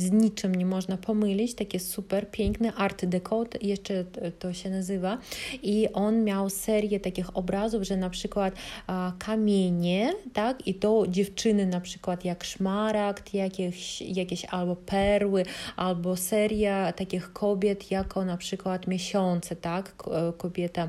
z 0.00 0.10
niczym 0.10 0.54
nie 0.54 0.66
można 0.66 0.96
pomylić, 0.96 1.54
takie 1.54 1.80
super 1.80 2.30
piękny 2.30 2.72
art 2.72 3.04
deco, 3.04 3.44
jeszcze 3.62 4.04
to 4.38 4.52
się 4.52 4.70
nazywa. 4.70 5.18
I 5.62 5.88
on 5.92 6.24
miał 6.24 6.50
serię 6.50 7.00
takich 7.00 7.36
obrazów, 7.36 7.82
że 7.82 7.96
na 7.96 8.10
przykład 8.10 8.54
kamienie, 9.18 10.12
tak, 10.32 10.66
i 10.66 10.74
to 10.74 11.04
dziewczyny 11.08 11.66
na 11.66 11.80
przykład 11.80 12.24
jak 12.24 12.44
szmaragd, 12.44 13.34
jakieś, 13.34 14.02
jakieś 14.02 14.44
albo 14.44 14.76
perły, 14.76 15.44
albo 15.76 16.16
seria 16.16 16.92
takich 16.92 17.32
kobiet 17.32 17.90
jako 17.90 18.24
na 18.24 18.36
przykład 18.36 18.86
miesiące, 18.86 19.56
tak, 19.56 19.96
kobieta 20.38 20.88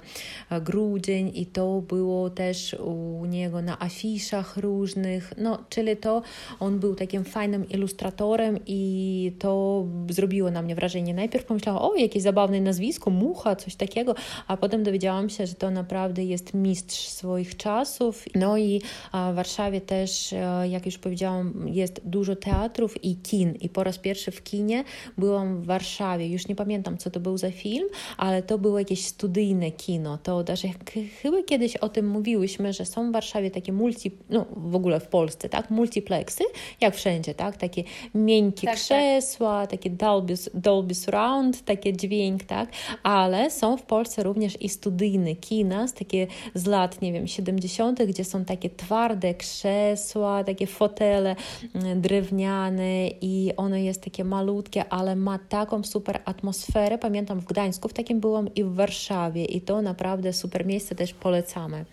grudzień 0.62 1.32
i 1.36 1.46
to 1.46 1.82
było 1.82 2.29
też 2.30 2.74
u 2.74 3.26
niego 3.26 3.62
na 3.62 3.80
afiszach 3.80 4.58
różnych, 4.58 5.34
no, 5.38 5.58
czyli 5.70 5.98
to 5.98 6.22
on 6.60 6.80
był 6.80 6.96
takim 6.96 7.24
fajnym 7.24 7.70
ilustratorem 7.70 8.60
i 8.68 9.32
to 9.40 9.86
zrobiło 10.10 10.52
na 10.52 10.62
mnie 10.62 10.76
wrażenie. 10.76 11.14
Najpierw 11.14 11.46
pomyślałam, 11.46 11.82
o, 11.84 11.96
jakieś 11.96 12.24
zabawne 12.24 12.62
nazwisko, 12.62 13.10
Mucha, 13.10 13.56
coś 13.56 13.76
takiego, 13.76 14.16
a 14.48 14.58
potem 14.58 14.84
dowiedziałam 14.84 15.30
się, 15.30 15.48
że 15.48 15.54
to 15.54 15.72
naprawdę 15.72 16.24
jest 16.24 16.54
mistrz 16.54 17.08
swoich 17.08 17.58
czasów. 17.58 18.26
No 18.36 18.58
i 18.58 18.82
w 19.14 19.36
Warszawie 19.36 19.82
też, 19.82 20.34
e, 20.34 20.68
jak 20.70 20.86
już 20.86 20.98
powiedziałam, 20.98 21.68
jest 21.68 22.02
dużo 22.06 22.36
teatrów 22.36 23.04
i 23.04 23.16
kin 23.16 23.56
i 23.56 23.70
po 23.70 23.84
raz 23.84 23.98
pierwszy 23.98 24.32
w 24.32 24.44
kinie 24.44 24.84
byłam 25.18 25.62
w 25.62 25.66
Warszawie. 25.66 26.28
Już 26.28 26.48
nie 26.48 26.56
pamiętam, 26.56 26.98
co 26.98 27.12
to 27.12 27.20
był 27.20 27.38
za 27.38 27.52
film, 27.52 27.88
ale 28.18 28.44
to 28.44 28.58
było 28.58 28.80
jakieś 28.80 29.06
studyjne 29.06 29.72
kino. 29.72 30.18
To 30.18 30.44
też 30.44 30.64
chyba 31.22 31.44
kiedyś 31.44 31.78
o 31.78 31.90
tym 31.90 32.08
mówiłam, 32.08 32.19
mówiłyśmy, 32.20 32.74
że 32.74 32.86
są 32.86 33.10
w 33.10 33.14
Warszawie 33.14 33.52
takie 33.52 33.74
multi, 33.74 34.12
no 34.30 34.46
w 34.52 34.76
ogóle 34.76 35.00
w 35.00 35.08
Polsce, 35.08 35.50
tak, 35.50 35.70
multiplexy, 35.70 36.44
jak 36.82 36.96
wszędzie, 36.96 37.34
tak, 37.34 37.58
takie 37.58 37.84
miękkie 38.16 38.68
tak, 38.68 38.76
tak. 38.76 38.84
krzesła, 38.84 39.62
tak. 39.62 39.72
takie 39.72 39.90
Dolby, 39.90 40.34
Dolby 40.54 40.96
Surround, 40.96 41.66
takie 41.66 41.94
dźwięk, 41.94 42.44
tak, 42.44 42.70
ale 43.04 43.52
są 43.52 43.78
w 43.78 43.82
Polsce 43.82 44.24
również 44.24 44.62
i 44.62 44.70
studyjne 44.70 45.36
kina, 45.36 45.86
takie 46.00 46.28
z 46.54 46.66
lat, 46.66 47.02
nie 47.02 47.14
wiem, 47.14 47.28
70., 47.28 48.04
gdzie 48.04 48.26
są 48.26 48.46
takie 48.46 48.70
twarde 48.70 49.34
krzesła, 49.34 50.44
takie 50.44 50.68
fotele 50.68 51.36
mm, 51.76 52.02
drewniane 52.02 53.08
i 53.22 53.52
ono 53.58 53.76
jest 53.76 54.04
takie 54.04 54.24
malutkie, 54.24 54.90
ale 54.90 55.16
ma 55.16 55.40
taką 55.40 55.84
super 55.84 56.22
atmosferę. 56.26 56.98
Pamiętam 56.98 57.40
w 57.40 57.46
Gdańsku 57.46 57.90
w 57.90 57.94
takim 57.94 58.20
byłam 58.20 58.54
i 58.56 58.64
w 58.64 58.74
Warszawie 58.74 59.46
i 59.46 59.62
to 59.62 59.82
naprawdę 59.82 60.34
super 60.34 60.66
miejsce 60.66 60.96
też 60.96 61.14
polecamy. 61.14 61.86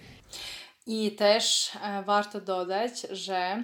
I 0.87 1.11
też 1.13 1.71
e, 1.83 2.03
warto 2.03 2.41
dodać, 2.41 3.01
że 3.11 3.63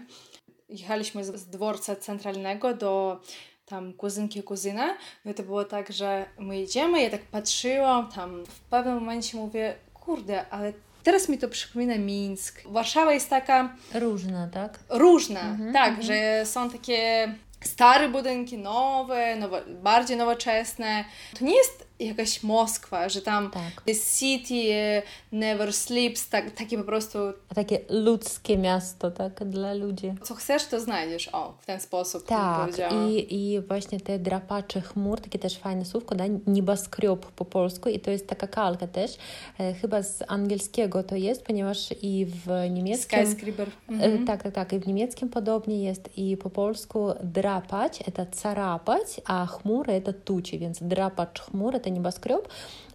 jechaliśmy 0.69 1.25
z, 1.25 1.47
dworca 1.47 1.97
centralnego 1.97 2.75
do 2.75 3.21
tam 3.67 3.93
kuzynki, 3.93 4.43
kuzyna. 4.43 4.97
No 5.25 5.31
i 5.31 5.35
to 5.35 5.43
było 5.43 5.65
tak, 5.65 5.93
że 5.93 6.27
my 6.39 6.59
jedziemy, 6.59 7.03
ja 7.03 7.11
tak 7.11 7.23
patrzyłam, 7.23 8.13
tam 8.13 8.45
w 8.47 8.61
pewnym 8.61 8.95
momencie 8.95 9.37
mówię, 9.37 9.75
kurde, 9.95 10.51
ale 10.51 10.73
teraz 11.03 11.29
mi 11.29 11.39
to 11.39 11.49
przypomina 11.49 11.99
Mińsk. 11.99 12.63
Warszawa 12.67 13.13
jest 13.13 13.31
taka... 13.31 13.77
Różna, 13.95 14.49
tak? 14.53 14.79
Różna, 14.89 15.41
mhm, 15.41 15.73
tak, 15.73 15.89
mhm. 15.89 16.07
że 16.07 16.47
są 16.47 16.71
takie 16.71 17.35
stare 17.61 18.09
budynki, 18.09 18.59
nowe, 18.59 19.37
nowe, 19.37 19.63
bardziej 19.67 20.17
nowoczesne. 20.17 21.05
To 21.39 21.45
nie 21.45 21.57
jest 21.57 21.87
jakaś 22.07 22.43
Moskwa, 22.43 23.09
że 23.09 23.23
tam 23.23 23.51
tak. 23.51 23.83
the 23.87 23.95
city 24.19 25.03
never 25.33 25.73
sleeps, 25.73 26.29
tak, 26.29 26.51
takie 26.51 26.79
po 26.79 26.85
prostu... 26.85 27.19
Takie 27.55 27.81
ludzkie 27.89 28.59
miasto, 28.59 29.11
tak, 29.11 29.45
dla 29.45 29.75
ludzi. 29.75 30.15
Co 30.23 30.35
chcesz, 30.35 30.67
to 30.67 30.81
znajdziesz, 30.81 31.29
o, 31.33 31.55
w 31.61 31.67
ten 31.67 31.81
sposób, 31.81 32.27
tak, 32.27 32.71
i, 33.09 33.35
i 33.35 33.61
właśnie 33.61 34.01
te 34.01 34.19
drapacze 34.19 34.81
chmur, 34.81 35.21
takie 35.21 35.39
też 35.39 35.59
fajne 35.59 35.85
słówko, 35.85 36.15
da, 36.15 36.25
nieboskrob 36.47 37.27
po 37.33 37.45
polsku 37.45 37.89
i 37.89 38.01
to 38.01 38.11
jest 38.11 38.27
taka 38.27 38.47
kalka 38.47 38.87
też, 38.87 39.17
e, 39.61 39.75
chyba 39.75 40.03
z 40.03 40.23
angielskiego 40.29 41.03
to 41.03 41.17
jest, 41.17 41.45
ponieważ 41.45 41.95
i 42.03 42.27
w 42.27 42.71
niemieckim... 42.71 43.27
Skyscraper. 43.27 43.69
E, 43.69 43.93
mhm. 43.93 44.27
Tak, 44.27 44.43
tak, 44.43 44.55
tak, 44.55 44.73
i 44.73 44.79
w 44.79 44.87
niemieckim 44.87 45.29
podobnie 45.29 45.83
jest 45.83 46.19
i 46.19 46.37
po 46.37 46.51
polsku 46.51 47.09
drapać, 47.23 47.99
to 48.15 48.27
carapać, 48.27 49.21
a 49.25 49.47
chmury 49.47 50.01
to 50.01 50.13
tuci, 50.13 50.59
więc 50.59 50.83
drapacz 50.83 51.41
chmury 51.41 51.81
to 51.81 51.91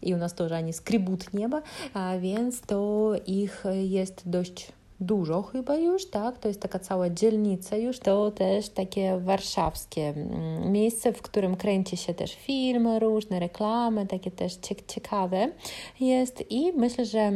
i 0.01 0.13
u 0.13 0.17
nas 0.17 0.33
też 0.33 0.51
ani 0.51 0.73
skrybut 0.73 1.33
nieba, 1.33 1.61
a 1.93 2.13
więc 2.19 2.61
to 2.61 3.11
ich 3.25 3.63
jest 3.83 4.29
dość 4.29 4.71
dużo 4.99 5.41
chyba 5.41 5.75
już, 5.75 6.09
tak? 6.09 6.37
To 6.37 6.47
jest 6.47 6.61
taka 6.61 6.79
cała 6.79 7.09
dzielnica 7.09 7.75
już, 7.75 7.99
to 7.99 8.31
też 8.31 8.69
takie 8.69 9.17
warszawskie 9.19 10.01
mm, 10.01 10.71
miejsce, 10.71 11.13
w 11.13 11.21
którym 11.21 11.55
kręci 11.55 11.97
się 11.97 12.13
też 12.13 12.35
filmy 12.35 12.99
różne, 12.99 13.39
reklamy, 13.39 14.07
takie 14.07 14.31
też 14.31 14.57
ciekawe 14.87 15.51
jest 15.99 16.43
i 16.51 16.71
myślę, 16.71 17.05
że 17.05 17.31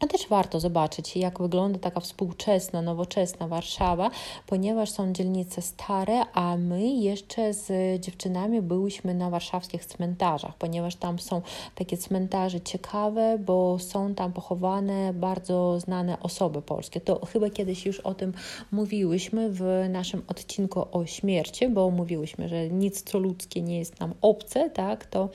a 0.00 0.06
też 0.06 0.28
warto 0.28 0.60
zobaczyć, 0.60 1.16
jak 1.16 1.38
wygląda 1.38 1.78
taka 1.78 2.00
współczesna, 2.00 2.82
nowoczesna 2.82 3.48
Warszawa, 3.48 4.10
ponieważ 4.46 4.90
są 4.90 5.12
dzielnice 5.12 5.62
stare, 5.62 6.22
a 6.34 6.56
my 6.56 6.88
jeszcze 6.88 7.54
z 7.54 8.00
dziewczynami 8.00 8.62
byłyśmy 8.62 9.14
na 9.14 9.30
warszawskich 9.30 9.84
cmentarzach, 9.84 10.56
ponieważ 10.56 10.96
tam 10.96 11.18
są 11.18 11.42
takie 11.74 11.96
cmentarze 11.96 12.60
ciekawe, 12.60 13.38
bo 13.38 13.78
są 13.78 14.14
tam 14.14 14.32
pochowane 14.32 15.14
bardzo 15.14 15.80
znane 15.80 16.20
osoby 16.20 16.62
polskie. 16.62 17.00
To 17.00 17.26
chyba 17.26 17.50
kiedyś 17.50 17.86
już 17.86 18.00
o 18.00 18.14
tym 18.14 18.32
mówiłyśmy 18.72 19.50
w 19.50 19.86
naszym 19.88 20.22
odcinku 20.28 20.86
o 20.92 21.06
śmierci, 21.06 21.68
bo 21.68 21.90
mówiłyśmy, 21.90 22.48
że 22.48 22.68
nic 22.68 23.02
co 23.02 23.18
ludzkie 23.18 23.62
nie 23.62 23.78
jest 23.78 24.00
nam 24.00 24.14
obce, 24.22 24.70
tak? 24.70 25.06
To 25.06 25.28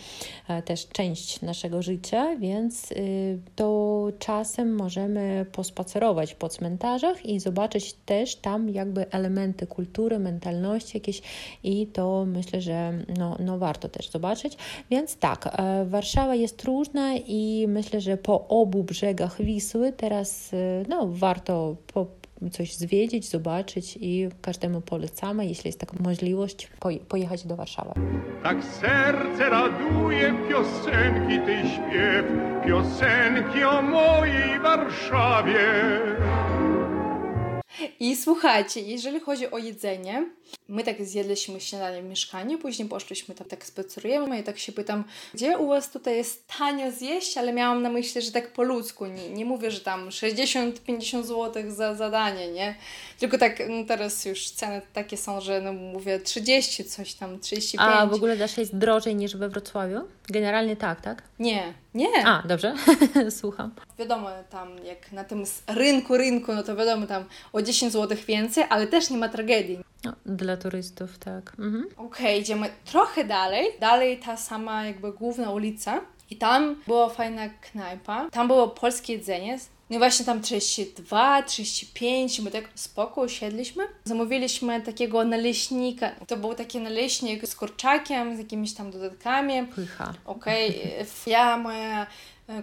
e, 0.48 0.62
też 0.62 0.88
część 0.88 1.42
naszego 1.42 1.82
życia, 1.82 2.36
więc 2.36 2.92
y, 2.92 3.40
to 3.56 4.08
czas 4.20 4.55
czasem 4.56 4.76
możemy 4.76 5.46
pospacerować 5.52 6.36
po 6.36 6.50
cmentarzach 6.50 7.26
i 7.26 7.40
zobaczyć 7.40 7.94
też 7.94 8.36
tam 8.36 8.70
jakby 8.70 9.12
elementy 9.12 9.68
kultury, 9.68 10.20
mentalności 10.20 10.98
jakieś 10.98 11.22
i 11.64 11.88
to 11.88 12.26
myślę, 12.26 12.62
że 12.62 12.94
no, 13.18 13.38
no 13.40 13.58
warto 13.58 13.90
też 13.90 14.10
zobaczyć. 14.10 14.58
Więc 14.92 15.18
tak, 15.18 15.60
e, 15.60 15.86
Warszawa 15.86 16.36
jest 16.36 16.64
różna 16.64 17.16
i 17.16 17.66
myślę, 17.68 18.02
że 18.02 18.18
po 18.18 18.48
obu 18.48 18.84
brzegach 18.84 19.42
Wisły 19.42 19.92
teraz 19.92 20.54
e, 20.54 20.58
no, 20.90 21.08
warto 21.08 21.76
po, 21.94 22.06
coś 22.50 22.76
zwiedzić, 22.76 23.30
zobaczyć 23.30 23.98
i 24.02 24.30
każdemu 24.42 24.82
polecamy, 24.82 25.46
jeśli 25.46 25.68
jest 25.68 25.80
taka 25.80 25.98
możliwość, 26.04 26.70
pojechać 27.08 27.48
do 27.48 27.56
Warszawy. 27.56 27.92
Tak 28.44 28.64
serce 28.64 29.50
raduje 29.50 30.36
piosenki 30.50 31.40
tej 31.46 31.70
śpiew, 31.70 32.26
piosenki 32.66 33.64
o 33.64 33.82
mojej 33.82 34.60
Warszawie. 34.60 35.60
I 38.00 38.16
słuchajcie, 38.16 38.82
jeżeli 38.82 39.20
chodzi 39.20 39.52
o 39.52 39.58
jedzenie, 39.58 40.30
my 40.70 40.84
tak 40.84 41.06
zjedliśmy 41.06 41.62
śniadanie 41.62 42.02
w 42.02 42.06
mieszkaniu, 42.06 42.58
później 42.58 42.90
poszliśmy 42.90 43.36
tam 43.36 43.48
tak 43.48 43.66
spacerujemy 43.66 44.40
i 44.40 44.44
tak 44.44 44.60
się 44.60 44.72
pytam, 44.72 45.04
gdzie 45.34 45.58
u 45.58 45.68
Was 45.68 45.92
tutaj 45.92 46.16
jest 46.16 46.48
tanio 46.58 46.92
zjeść, 46.92 47.38
ale 47.38 47.54
miałam 47.54 47.82
na 47.82 47.90
myśli, 47.90 48.22
że 48.22 48.32
tak 48.32 48.54
po 48.54 48.64
ludzku, 48.64 49.06
nie, 49.06 49.30
nie 49.30 49.46
mówię, 49.46 49.72
że 49.72 49.80
tam 49.80 50.10
60-50 50.10 51.24
zł 51.24 51.64
za 51.68 51.96
zadanie, 51.96 52.52
nie? 52.52 52.76
Tylko 53.20 53.38
tak 53.38 53.64
no 53.70 53.84
teraz 53.88 54.26
już 54.26 54.50
ceny 54.50 54.82
takie 54.94 55.18
są, 55.18 55.42
że 55.42 55.62
no 55.62 55.74
mówię 55.74 56.20
30 56.20 56.86
coś 56.86 57.14
tam, 57.14 57.40
35. 57.40 57.96
A 57.96 58.06
w 58.06 58.14
ogóle 58.14 58.38
dasz 58.38 58.58
jest 58.58 58.78
drożej 58.78 59.16
niż 59.16 59.36
we 59.36 59.50
Wrocławiu? 59.50 60.02
Generalnie 60.30 60.76
tak, 60.76 61.02
tak? 61.02 61.24
Nie, 61.40 61.74
nie. 61.94 62.08
A, 62.26 62.44
dobrze, 62.48 62.74
słucham. 63.40 63.72
Wiadomo, 64.00 64.30
tam 64.50 64.86
jak 64.86 65.12
na 65.12 65.24
tym 65.24 65.44
rynku, 65.68 66.18
rynku, 66.18 66.54
no 66.54 66.64
to 66.64 66.76
wiadomo, 66.76 67.08
tam 67.08 67.26
o 67.54 67.62
10 67.62 67.94
zł 67.94 68.18
więcej, 68.28 68.64
ale 68.70 68.88
też 68.88 69.10
nie 69.10 69.18
ma 69.18 69.30
tragedii. 69.30 69.80
No, 70.06 70.14
dla 70.26 70.58
turystów, 70.58 71.18
tak. 71.18 71.54
Mhm. 71.60 71.86
Okej, 71.98 72.06
okay, 72.06 72.38
idziemy 72.38 72.70
trochę 72.86 73.24
dalej. 73.24 73.68
Dalej 73.80 74.20
ta 74.20 74.38
sama 74.38 74.86
jakby 74.86 75.12
główna 75.14 75.52
ulica. 75.52 76.02
I 76.30 76.36
tam 76.36 76.76
była 76.88 77.10
fajna 77.10 77.50
knajpa. 77.50 78.30
Tam 78.32 78.48
było 78.48 78.68
polskie 78.68 79.14
jedzenie. 79.14 79.60
No 79.90 79.96
i 79.96 80.00
właśnie 80.00 80.26
tam 80.26 80.42
32, 80.42 81.44
35, 81.44 82.40
my 82.40 82.52
tak 82.52 82.64
spoko 82.76 83.22
usiedliśmy. 83.22 83.84
Zamówiliśmy 84.04 84.82
takiego 84.82 85.24
naleśnika. 85.24 86.12
To 86.28 86.38
był 86.38 86.54
taki 86.54 86.80
naleśnik 86.80 87.48
z 87.48 87.56
kurczakiem, 87.56 88.36
z 88.36 88.40
jakimiś 88.40 88.74
tam 88.74 88.92
dodatkami. 88.92 89.68
Pycha. 89.76 90.14
Okej, 90.26 90.70
okay. 90.70 91.06
ja, 91.34 91.58
moja 91.58 92.08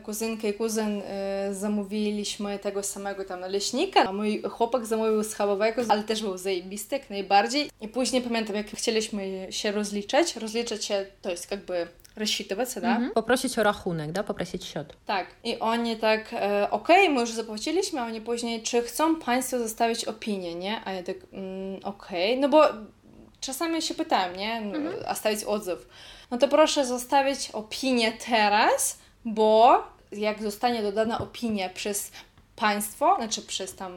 kuzynka 0.03 0.47
i 0.47 0.53
kuzyn 0.53 1.01
e, 1.05 1.53
zamówiliśmy 1.53 2.59
tego 2.59 2.83
samego 2.83 3.25
tam 3.25 3.39
naleśnika, 3.39 4.03
a 4.03 4.13
mój 4.13 4.41
chłopak 4.41 4.85
zamówił 4.85 5.23
schabowego, 5.23 5.81
ale 5.87 6.03
też 6.03 6.21
był 6.21 6.37
zajebisty 6.37 6.95
jak 6.95 7.09
najbardziej. 7.09 7.69
I 7.81 7.87
później 7.87 8.21
pamiętam, 8.21 8.55
jak 8.55 8.67
chcieliśmy 8.67 9.47
się 9.49 9.71
rozliczać, 9.71 10.35
rozliczać 10.35 10.85
się 10.85 11.05
to 11.21 11.29
jest 11.29 11.51
jakby 11.51 11.87
рассчитываться, 12.17 12.81
да? 12.81 12.95
Mhm. 12.95 13.11
Poprosić 13.13 13.59
o 13.59 13.63
rachunek, 13.63 14.11
da? 14.11 14.23
Poprosić 14.23 14.65
счет. 14.65 14.93
Tak. 15.05 15.27
I 15.43 15.59
oni 15.59 15.97
tak, 15.97 16.33
e, 16.33 16.67
okej, 16.71 17.03
okay, 17.03 17.09
my 17.09 17.21
już 17.21 17.31
zapłaciliśmy, 17.31 18.01
a 18.01 18.05
oni 18.05 18.21
później, 18.21 18.63
czy 18.63 18.81
chcą 18.81 19.15
Państwo 19.15 19.59
zostawić 19.59 20.05
opinię, 20.05 20.55
nie? 20.55 20.81
A 20.85 20.91
ja 20.91 21.03
tak, 21.03 21.15
mm, 21.33 21.79
okej, 21.83 22.31
okay. 22.31 22.41
no 22.41 22.49
bo 22.49 22.63
czasami 23.41 23.81
się 23.81 23.93
pytałem, 23.93 24.35
nie? 24.35 24.53
Mhm. 24.53 24.93
A 25.07 25.15
stawić 25.15 25.43
odzew. 25.43 25.87
No 26.31 26.37
to 26.37 26.47
proszę 26.47 26.85
zostawić 26.85 27.49
opinię 27.51 28.11
teraz, 28.11 28.97
bo 29.24 29.82
jak 30.12 30.42
zostanie 30.42 30.82
dodana 30.82 31.18
opinia 31.18 31.68
przez 31.68 32.12
państwo, 32.56 33.16
znaczy 33.16 33.42
przez 33.42 33.74
tam 33.74 33.96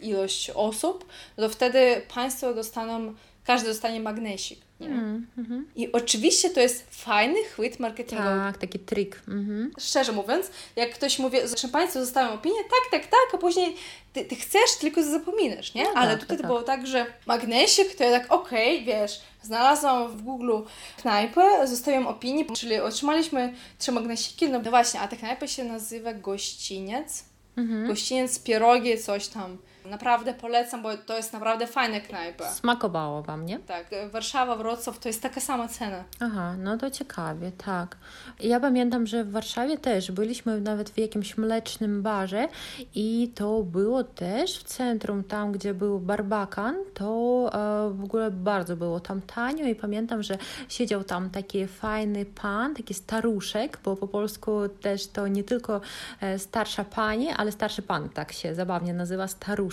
ilość 0.00 0.50
osób, 0.50 1.06
to 1.36 1.48
wtedy 1.48 2.02
państwo 2.14 2.54
dostaną, 2.54 3.14
każdy 3.44 3.68
dostanie 3.68 4.00
magnesik. 4.00 4.60
Mm, 4.88 5.26
mm-hmm. 5.38 5.62
I 5.76 5.92
oczywiście 5.92 6.50
to 6.50 6.60
jest 6.60 6.86
fajny 6.90 7.44
chwyt 7.44 7.80
marketingowy. 7.80 8.28
Tak, 8.28 8.58
taki 8.58 8.78
trik. 8.78 9.22
Mm-hmm. 9.28 9.68
Szczerze 9.80 10.12
mówiąc, 10.12 10.50
jak 10.76 10.94
ktoś 10.94 11.18
mówi, 11.18 11.38
że 11.62 11.68
Państwo 11.68 12.00
zostawią 12.00 12.32
opinię, 12.32 12.62
tak, 12.62 13.00
tak, 13.00 13.10
tak, 13.10 13.34
a 13.34 13.38
później 13.38 13.76
ty, 14.12 14.24
ty 14.24 14.36
chcesz, 14.36 14.76
tylko 14.80 15.02
zapominasz, 15.02 15.74
nie? 15.74 15.84
No 15.84 15.90
Ale 15.94 16.10
tak, 16.10 16.20
tutaj 16.20 16.36
to 16.36 16.42
tak. 16.42 16.50
było 16.50 16.62
tak, 16.62 16.86
że 16.86 17.06
magnesik, 17.26 17.94
to 17.94 18.04
ja 18.04 18.20
tak, 18.20 18.32
okej, 18.32 18.74
okay, 18.74 18.86
wiesz, 18.86 19.20
znalazłam 19.42 20.08
w 20.08 20.22
Google 20.22 20.58
knajpę, 21.00 21.66
zostawiam 21.66 22.06
opinię, 22.06 22.44
czyli 22.56 22.80
otrzymaliśmy 22.80 23.54
trzy 23.78 23.92
magnesiki, 23.92 24.48
no 24.48 24.60
właśnie, 24.60 25.00
a 25.00 25.08
ta 25.08 25.16
knajpa 25.16 25.46
się 25.46 25.64
nazywa 25.64 26.14
Gościniec. 26.14 27.24
Mm-hmm. 27.56 27.86
Gościniec, 27.86 28.38
pierogi, 28.38 28.98
coś 28.98 29.28
tam 29.28 29.58
Naprawdę 29.84 30.34
polecam, 30.34 30.82
bo 30.82 30.96
to 30.96 31.16
jest 31.16 31.32
naprawdę 31.32 31.66
fajna 31.66 32.00
knajpa. 32.00 32.50
Smakowało 32.50 33.22
Wam, 33.22 33.46
nie? 33.46 33.58
Tak, 33.58 33.90
Warszawa, 34.12 34.56
Wrocław 34.56 34.98
to 34.98 35.08
jest 35.08 35.22
taka 35.22 35.40
sama 35.40 35.68
cena. 35.68 36.04
Aha, 36.20 36.54
no 36.58 36.78
to 36.78 36.90
ciekawie, 36.90 37.52
tak. 37.52 37.96
Ja 38.40 38.60
pamiętam, 38.60 39.06
że 39.06 39.24
w 39.24 39.30
Warszawie 39.30 39.78
też 39.78 40.12
byliśmy 40.12 40.60
nawet 40.60 40.90
w 40.90 40.98
jakimś 40.98 41.38
mlecznym 41.38 42.02
barze 42.02 42.48
i 42.94 43.32
to 43.34 43.62
było 43.62 44.04
też 44.04 44.58
w 44.58 44.64
centrum, 44.64 45.24
tam 45.24 45.52
gdzie 45.52 45.74
był 45.74 46.00
Barbakan, 46.00 46.74
to 46.94 47.50
e, 47.54 47.90
w 47.94 48.04
ogóle 48.04 48.30
bardzo 48.30 48.76
było 48.76 49.00
tam 49.00 49.22
tanio 49.22 49.66
i 49.66 49.74
pamiętam, 49.74 50.22
że 50.22 50.38
siedział 50.68 51.04
tam 51.04 51.30
taki 51.30 51.66
fajny 51.66 52.24
pan, 52.24 52.74
taki 52.74 52.94
staruszek, 52.94 53.78
bo 53.84 53.96
po 53.96 54.08
polsku 54.08 54.68
też 54.68 55.06
to 55.06 55.28
nie 55.28 55.44
tylko 55.44 55.80
e, 56.20 56.38
starsza 56.38 56.84
pani, 56.84 57.28
ale 57.30 57.52
starszy 57.52 57.82
pan, 57.82 58.08
tak 58.08 58.32
się 58.32 58.54
zabawnie 58.54 58.94
nazywa, 58.94 59.28
staruszek 59.28 59.69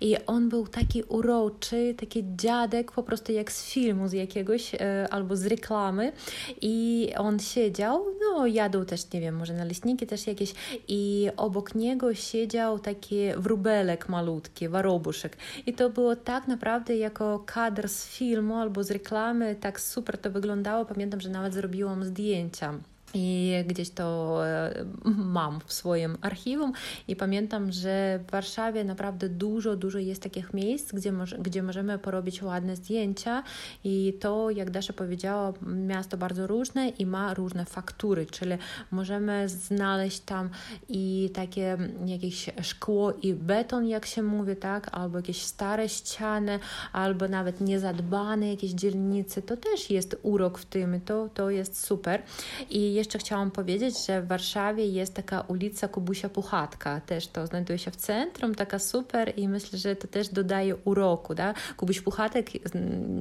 i 0.00 0.16
on 0.26 0.48
był 0.48 0.66
taki 0.66 1.02
uroczy, 1.02 1.94
taki 1.98 2.24
dziadek 2.36 2.92
po 2.92 3.02
prostu 3.02 3.32
jak 3.32 3.52
z 3.52 3.70
filmu 3.70 4.08
z 4.08 4.12
jakiegoś 4.12 4.74
e, 4.74 5.08
albo 5.10 5.36
z 5.36 5.46
reklamy. 5.46 6.12
I 6.60 7.12
on 7.18 7.38
siedział, 7.38 8.04
no 8.20 8.46
jadł 8.46 8.84
też, 8.84 9.12
nie 9.12 9.20
wiem, 9.20 9.36
może 9.36 9.52
naleśniki 9.52 10.06
też 10.06 10.26
jakieś. 10.26 10.54
I 10.88 11.28
obok 11.36 11.74
niego 11.74 12.14
siedział 12.14 12.78
taki 12.78 13.16
wróbelek 13.36 14.08
malutki, 14.08 14.68
warobuszek 14.68 15.36
i 15.66 15.72
to 15.72 15.90
było 15.90 16.16
tak 16.16 16.48
naprawdę 16.48 16.96
jako 16.96 17.42
kadr 17.46 17.88
z 17.88 18.06
filmu 18.06 18.54
albo 18.54 18.84
z 18.84 18.90
reklamy, 18.90 19.56
tak 19.60 19.80
super 19.80 20.18
to 20.18 20.30
wyglądało, 20.30 20.84
pamiętam, 20.84 21.20
że 21.20 21.28
nawet 21.28 21.54
zrobiłam 21.54 22.04
zdjęcia 22.04 22.74
i 23.16 23.54
gdzieś 23.66 23.90
to 23.90 24.38
e, 24.46 24.84
mam 25.04 25.60
w 25.66 25.72
swoim 25.72 26.18
archiwum. 26.20 26.72
I 27.08 27.16
pamiętam, 27.16 27.72
że 27.72 28.20
w 28.28 28.30
Warszawie 28.30 28.84
naprawdę 28.84 29.28
dużo, 29.28 29.76
dużo 29.76 29.98
jest 29.98 30.22
takich 30.22 30.54
miejsc, 30.54 30.92
gdzie, 30.92 31.12
gdzie 31.38 31.62
możemy 31.62 31.98
porobić 31.98 32.42
ładne 32.42 32.76
zdjęcia. 32.76 33.42
I 33.84 34.18
to, 34.20 34.50
jak 34.50 34.70
Dasza 34.70 34.92
powiedziała, 34.92 35.52
miasto 35.62 36.16
bardzo 36.16 36.46
różne 36.46 36.88
i 36.88 37.06
ma 37.06 37.34
różne 37.34 37.64
faktury, 37.64 38.26
czyli 38.26 38.52
możemy 38.90 39.48
znaleźć 39.48 40.20
tam 40.20 40.50
i 40.88 41.30
takie 41.34 41.76
jakieś 42.06 42.50
szkło 42.62 43.12
i 43.22 43.34
beton, 43.34 43.86
jak 43.86 44.06
się 44.06 44.22
mówi, 44.22 44.56
tak, 44.56 44.88
albo 44.92 45.18
jakieś 45.18 45.42
stare 45.42 45.88
ściany, 45.88 46.58
albo 46.92 47.28
nawet 47.28 47.60
niezadbane 47.60 48.50
jakieś 48.50 48.70
dzielnice, 48.70 49.42
to 49.42 49.56
też 49.56 49.90
jest 49.90 50.16
urok 50.22 50.58
w 50.58 50.64
tym, 50.64 51.00
to, 51.00 51.28
to 51.34 51.50
jest 51.50 51.86
super. 51.86 52.22
I 52.70 52.94
jeszcze 52.94 53.05
chciałam 53.19 53.51
powiedzieć, 53.51 54.05
że 54.05 54.21
w 54.21 54.27
Warszawie 54.27 54.85
jest 54.85 55.13
taka 55.13 55.41
ulica 55.41 55.87
Kubusia 55.87 56.29
Puchatka, 56.29 57.01
też 57.01 57.27
to 57.27 57.47
znajduje 57.47 57.79
się 57.79 57.91
w 57.91 57.95
centrum, 57.95 58.55
taka 58.55 58.79
super 58.79 59.33
i 59.37 59.47
myślę, 59.47 59.79
że 59.79 59.95
to 59.95 60.07
też 60.07 60.29
dodaje 60.29 60.75
уроку, 60.75 61.35
да. 61.35 61.53
Кубыч 61.77 62.01
Пухаток, 62.03 62.45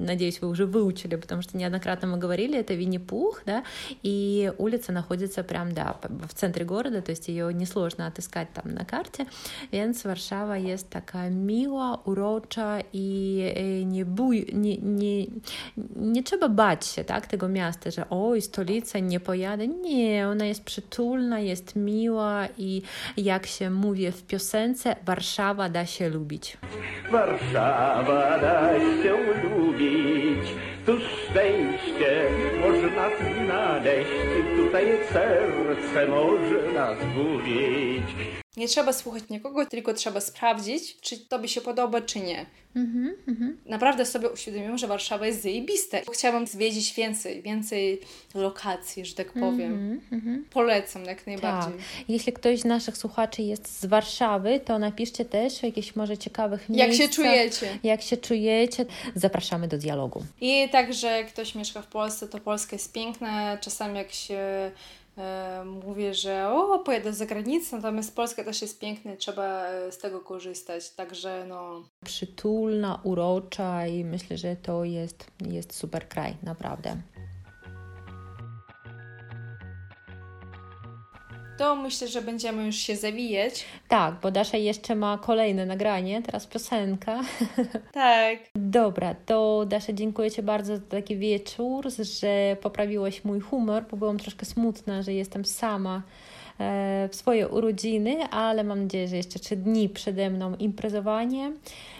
надеюсь, 0.06 0.40
вы 0.40 0.48
уже 0.48 0.66
выучили, 0.66 1.16
потому 1.16 1.42
что 1.42 1.56
неоднократно 1.56 2.08
мы 2.08 2.18
говорили, 2.18 2.58
это 2.58 2.74
Винни-Пух, 2.74 3.42
да, 3.46 3.62
и 4.02 4.52
улица 4.58 4.92
находится 4.92 5.42
прям, 5.42 5.72
да, 5.72 5.96
в 6.28 6.34
центре 6.34 6.64
города, 6.64 7.02
то 7.02 7.10
есть 7.10 7.28
ее 7.28 7.54
несложно 7.54 8.06
отыскать 8.06 8.48
там 8.54 8.74
на 8.74 8.84
карте, 8.84 9.26
więc 9.72 10.02
Warszawa 10.02 10.56
jest 10.56 10.90
taka 10.90 11.30
miła, 11.30 11.98
urocza 12.04 12.78
i 12.92 13.84
nie, 13.86 14.04
bój, 14.04 14.46
nie, 14.52 14.78
nie, 14.78 15.26
nie 15.96 16.22
trzeba 16.22 16.48
bać 16.48 16.86
się 16.86 17.04
tak, 17.04 17.26
tego 17.26 17.48
miasta, 17.48 17.90
że 17.90 18.08
oj, 18.10 18.42
stolica, 18.42 18.98
nie 18.98 19.20
pojadę, 19.20 19.68
nie, 19.81 20.27
ona 20.27 20.45
jest 20.45 20.63
przytulna, 20.63 21.39
jest 21.39 21.75
miła 21.75 22.47
i 22.57 22.81
jak 23.17 23.45
się 23.45 23.69
mówi 23.69 24.11
w 24.11 24.23
piosence, 24.23 24.95
Warszawa 25.05 25.69
da 25.69 25.85
się 25.85 26.09
lubić. 26.09 26.57
Warszawa 27.11 28.39
da 28.39 28.73
się 29.03 29.17
lubić, 29.43 30.47
tu 30.85 30.91
szczęście 30.99 32.29
można 32.61 33.09
znaleźć, 33.43 34.09
tutaj 34.55 34.85
serce 35.13 36.07
może 36.07 36.73
nas 36.73 36.97
budzić. 37.15 38.35
Nie 38.57 38.67
trzeba 38.67 38.93
słuchać 38.93 39.23
nikogo, 39.29 39.65
tylko 39.65 39.93
trzeba 39.93 40.21
sprawdzić, 40.21 40.97
czy 41.01 41.17
to 41.19 41.39
by 41.39 41.47
się 41.47 41.61
podoba, 41.61 42.01
czy 42.01 42.19
nie. 42.19 42.45
Mm 42.75 43.15
-hmm. 43.27 43.69
Naprawdę 43.69 44.05
sobie 44.05 44.29
uświadomiłam, 44.29 44.77
że 44.77 44.87
Warszawa 44.87 45.27
jest 45.27 45.43
zajebista. 45.43 45.97
Chciałabym 46.13 46.47
zwiedzić 46.47 46.93
więcej, 46.93 47.41
więcej 47.41 48.01
lokacji, 48.33 49.05
że 49.05 49.15
tak 49.15 49.31
powiem. 49.31 50.01
Mm 50.11 50.21
-hmm. 50.21 50.53
Polecam 50.53 51.05
jak 51.05 51.27
najbardziej. 51.27 51.73
Tak. 51.73 51.81
Jeśli 52.07 52.33
ktoś 52.33 52.59
z 52.59 52.65
naszych 52.65 52.97
słuchaczy 52.97 53.41
jest 53.41 53.79
z 53.79 53.85
Warszawy, 53.85 54.59
to 54.59 54.79
napiszcie 54.79 55.25
też 55.25 55.63
o 55.63 55.65
jakichś 55.65 55.95
może 55.95 56.17
ciekawych 56.17 56.69
miejscach. 56.69 56.99
Jak 56.99 57.09
się 57.09 57.15
czujecie. 57.15 57.79
Jak 57.83 58.01
się 58.01 58.17
czujecie. 58.17 58.85
Zapraszamy 59.15 59.67
do 59.67 59.77
dialogu. 59.77 60.23
I 60.41 60.69
także 60.75 61.07
jak 61.07 61.27
ktoś 61.27 61.55
mieszka 61.55 61.81
w 61.81 61.87
Polsce, 61.87 62.27
to 62.27 62.39
Polska 62.39 62.75
jest 62.75 62.93
piękna. 62.93 63.57
Czasami 63.57 63.97
jak 63.97 64.11
się 64.11 64.71
mówię, 65.65 66.13
że 66.13 66.49
o, 66.49 66.79
pojadę 66.79 67.13
za 67.13 67.25
granicę, 67.25 67.75
natomiast 67.75 68.15
Polska 68.15 68.43
też 68.43 68.61
jest 68.61 68.79
piękna, 68.79 69.15
trzeba 69.15 69.65
e, 69.65 69.91
z 69.91 69.97
tego 69.97 70.19
korzystać, 70.19 70.89
także 70.89 71.45
no... 71.47 71.89
Przytulna, 72.05 72.99
urocza 73.03 73.87
i 73.87 74.03
myślę, 74.03 74.37
że 74.37 74.55
to 74.55 74.83
jest, 74.83 75.31
jest 75.47 75.75
super 75.75 76.07
kraj, 76.07 76.37
naprawdę. 76.43 76.97
To 81.57 81.75
myślę, 81.75 82.07
że 82.07 82.21
będziemy 82.21 82.65
już 82.65 82.75
się 82.75 82.95
zawijać. 82.95 83.65
Tak, 83.87 84.15
bo 84.21 84.31
Dasza 84.31 84.57
jeszcze 84.57 84.95
ma 84.95 85.17
kolejne 85.17 85.65
nagranie, 85.65 86.21
teraz 86.21 86.47
piosenka. 86.47 87.21
Tak. 87.91 88.39
Dobra, 88.55 89.15
to 89.25 89.65
Dasza 89.65 89.93
dziękuję 89.93 90.31
Ci 90.31 90.43
bardzo 90.43 90.75
za 90.75 90.81
taki 90.81 91.17
wieczór, 91.17 91.87
że 92.19 92.57
poprawiłaś 92.61 93.23
mój 93.23 93.39
humor, 93.39 93.85
bo 93.91 93.97
byłam 93.97 94.17
troszkę 94.17 94.45
smutna, 94.45 95.01
że 95.01 95.13
jestem 95.13 95.45
sama 95.45 96.01
w 96.59 97.15
swoje 97.15 97.47
urodziny, 97.47 98.27
ale 98.29 98.63
mam 98.63 98.83
nadzieję, 98.83 99.07
że 99.07 99.17
jeszcze 99.17 99.39
trzy 99.39 99.55
dni 99.55 99.89
przede 99.89 100.29
mną 100.29 100.55
imprezowanie, 100.55 101.51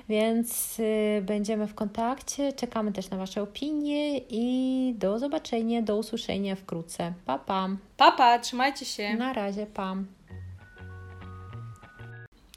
więc 0.10 0.80
y, 0.80 1.24
będziemy 1.26 1.68
w 1.68 1.76
kontakcie. 1.76 2.54
Czekamy 2.54 2.92
też 2.92 3.10
na 3.10 3.18
Wasze 3.18 3.42
opinie 3.42 4.18
i 4.18 4.94
do 4.98 5.20
zobaczenia, 5.20 5.82
do 5.82 5.98
usłyszenia 5.98 6.56
wkrótce. 6.56 7.14
Pa, 7.26 7.40
pa. 7.40 7.70
Pa, 7.98 8.12
pa, 8.12 8.40
trzymajcie 8.40 8.86
się. 8.86 9.16
Na 9.16 9.34
razie, 9.34 9.66
pam. 9.66 10.06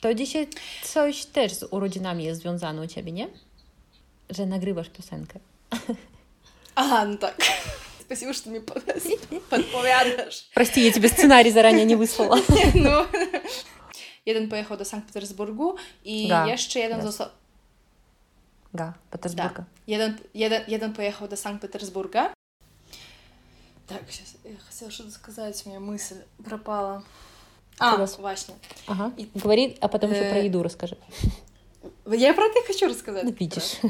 To 0.01 0.15
dzisiaj 0.15 0.49
coś 0.83 1.25
też 1.25 1.53
z 1.53 1.63
urodzinami 1.63 2.25
jest 2.25 2.41
związane 2.41 2.83
u 2.83 2.87
Ciebie, 2.87 3.13
nie? 3.13 3.29
Że 4.31 4.47
nagrywasz 4.47 4.89
piosenkę. 4.91 5.39
Aha, 6.75 7.05
no 7.05 7.17
tak. 7.17 7.37
Спасибо, 8.09 8.33
что 8.33 8.49
мне 8.49 8.61
подpowiadasz. 9.51 10.49
Прости, 10.55 10.81
я 10.81 10.91
тебе 10.93 11.09
сценарий 11.09 11.51
заранее 11.51 11.85
не 11.85 11.95
выслала. 11.95 12.41
No. 12.75 13.07
Jeden 14.25 14.49
pojechał 14.49 14.77
do 14.77 14.85
Sankt 14.85 15.07
Petersburgu 15.13 15.77
i 16.05 16.29
Ga. 16.29 16.47
jeszcze 16.47 16.79
jeden 16.79 17.03
został... 17.03 17.29
Ga, 18.75 18.95
Petersburga. 19.11 19.63
Da. 19.63 19.65
Jeden, 19.87 20.19
jeden, 20.35 20.63
jeden 20.69 20.93
pojechał 20.93 21.29
do 21.29 21.37
Sankt 21.37 21.63
Petersburga. 21.63 22.33
Так, 23.87 24.03
сейчас 24.11 24.37
я 24.45 24.57
хотела 24.67 24.91
что-то 24.91 25.11
сказать, 25.11 25.63
у 25.67 25.69
меня 25.69 25.81
мысль 25.81 26.23
пропала. 26.45 27.03
А, 27.79 27.97
Класс. 27.97 28.17
właśnie. 28.19 28.55
Ага. 28.87 29.13
И... 29.19 29.29
Говори, 29.35 29.77
а 29.81 29.89
потом 29.89 30.13
еще 30.13 30.31
про 30.31 30.39
еду 30.39 30.63
расскажи. 30.63 30.97
Я 32.07 32.33
про 32.35 32.45
это 32.47 32.67
хочу 32.67 32.89
рассказать. 32.89 33.41
Видишь. 33.41 33.81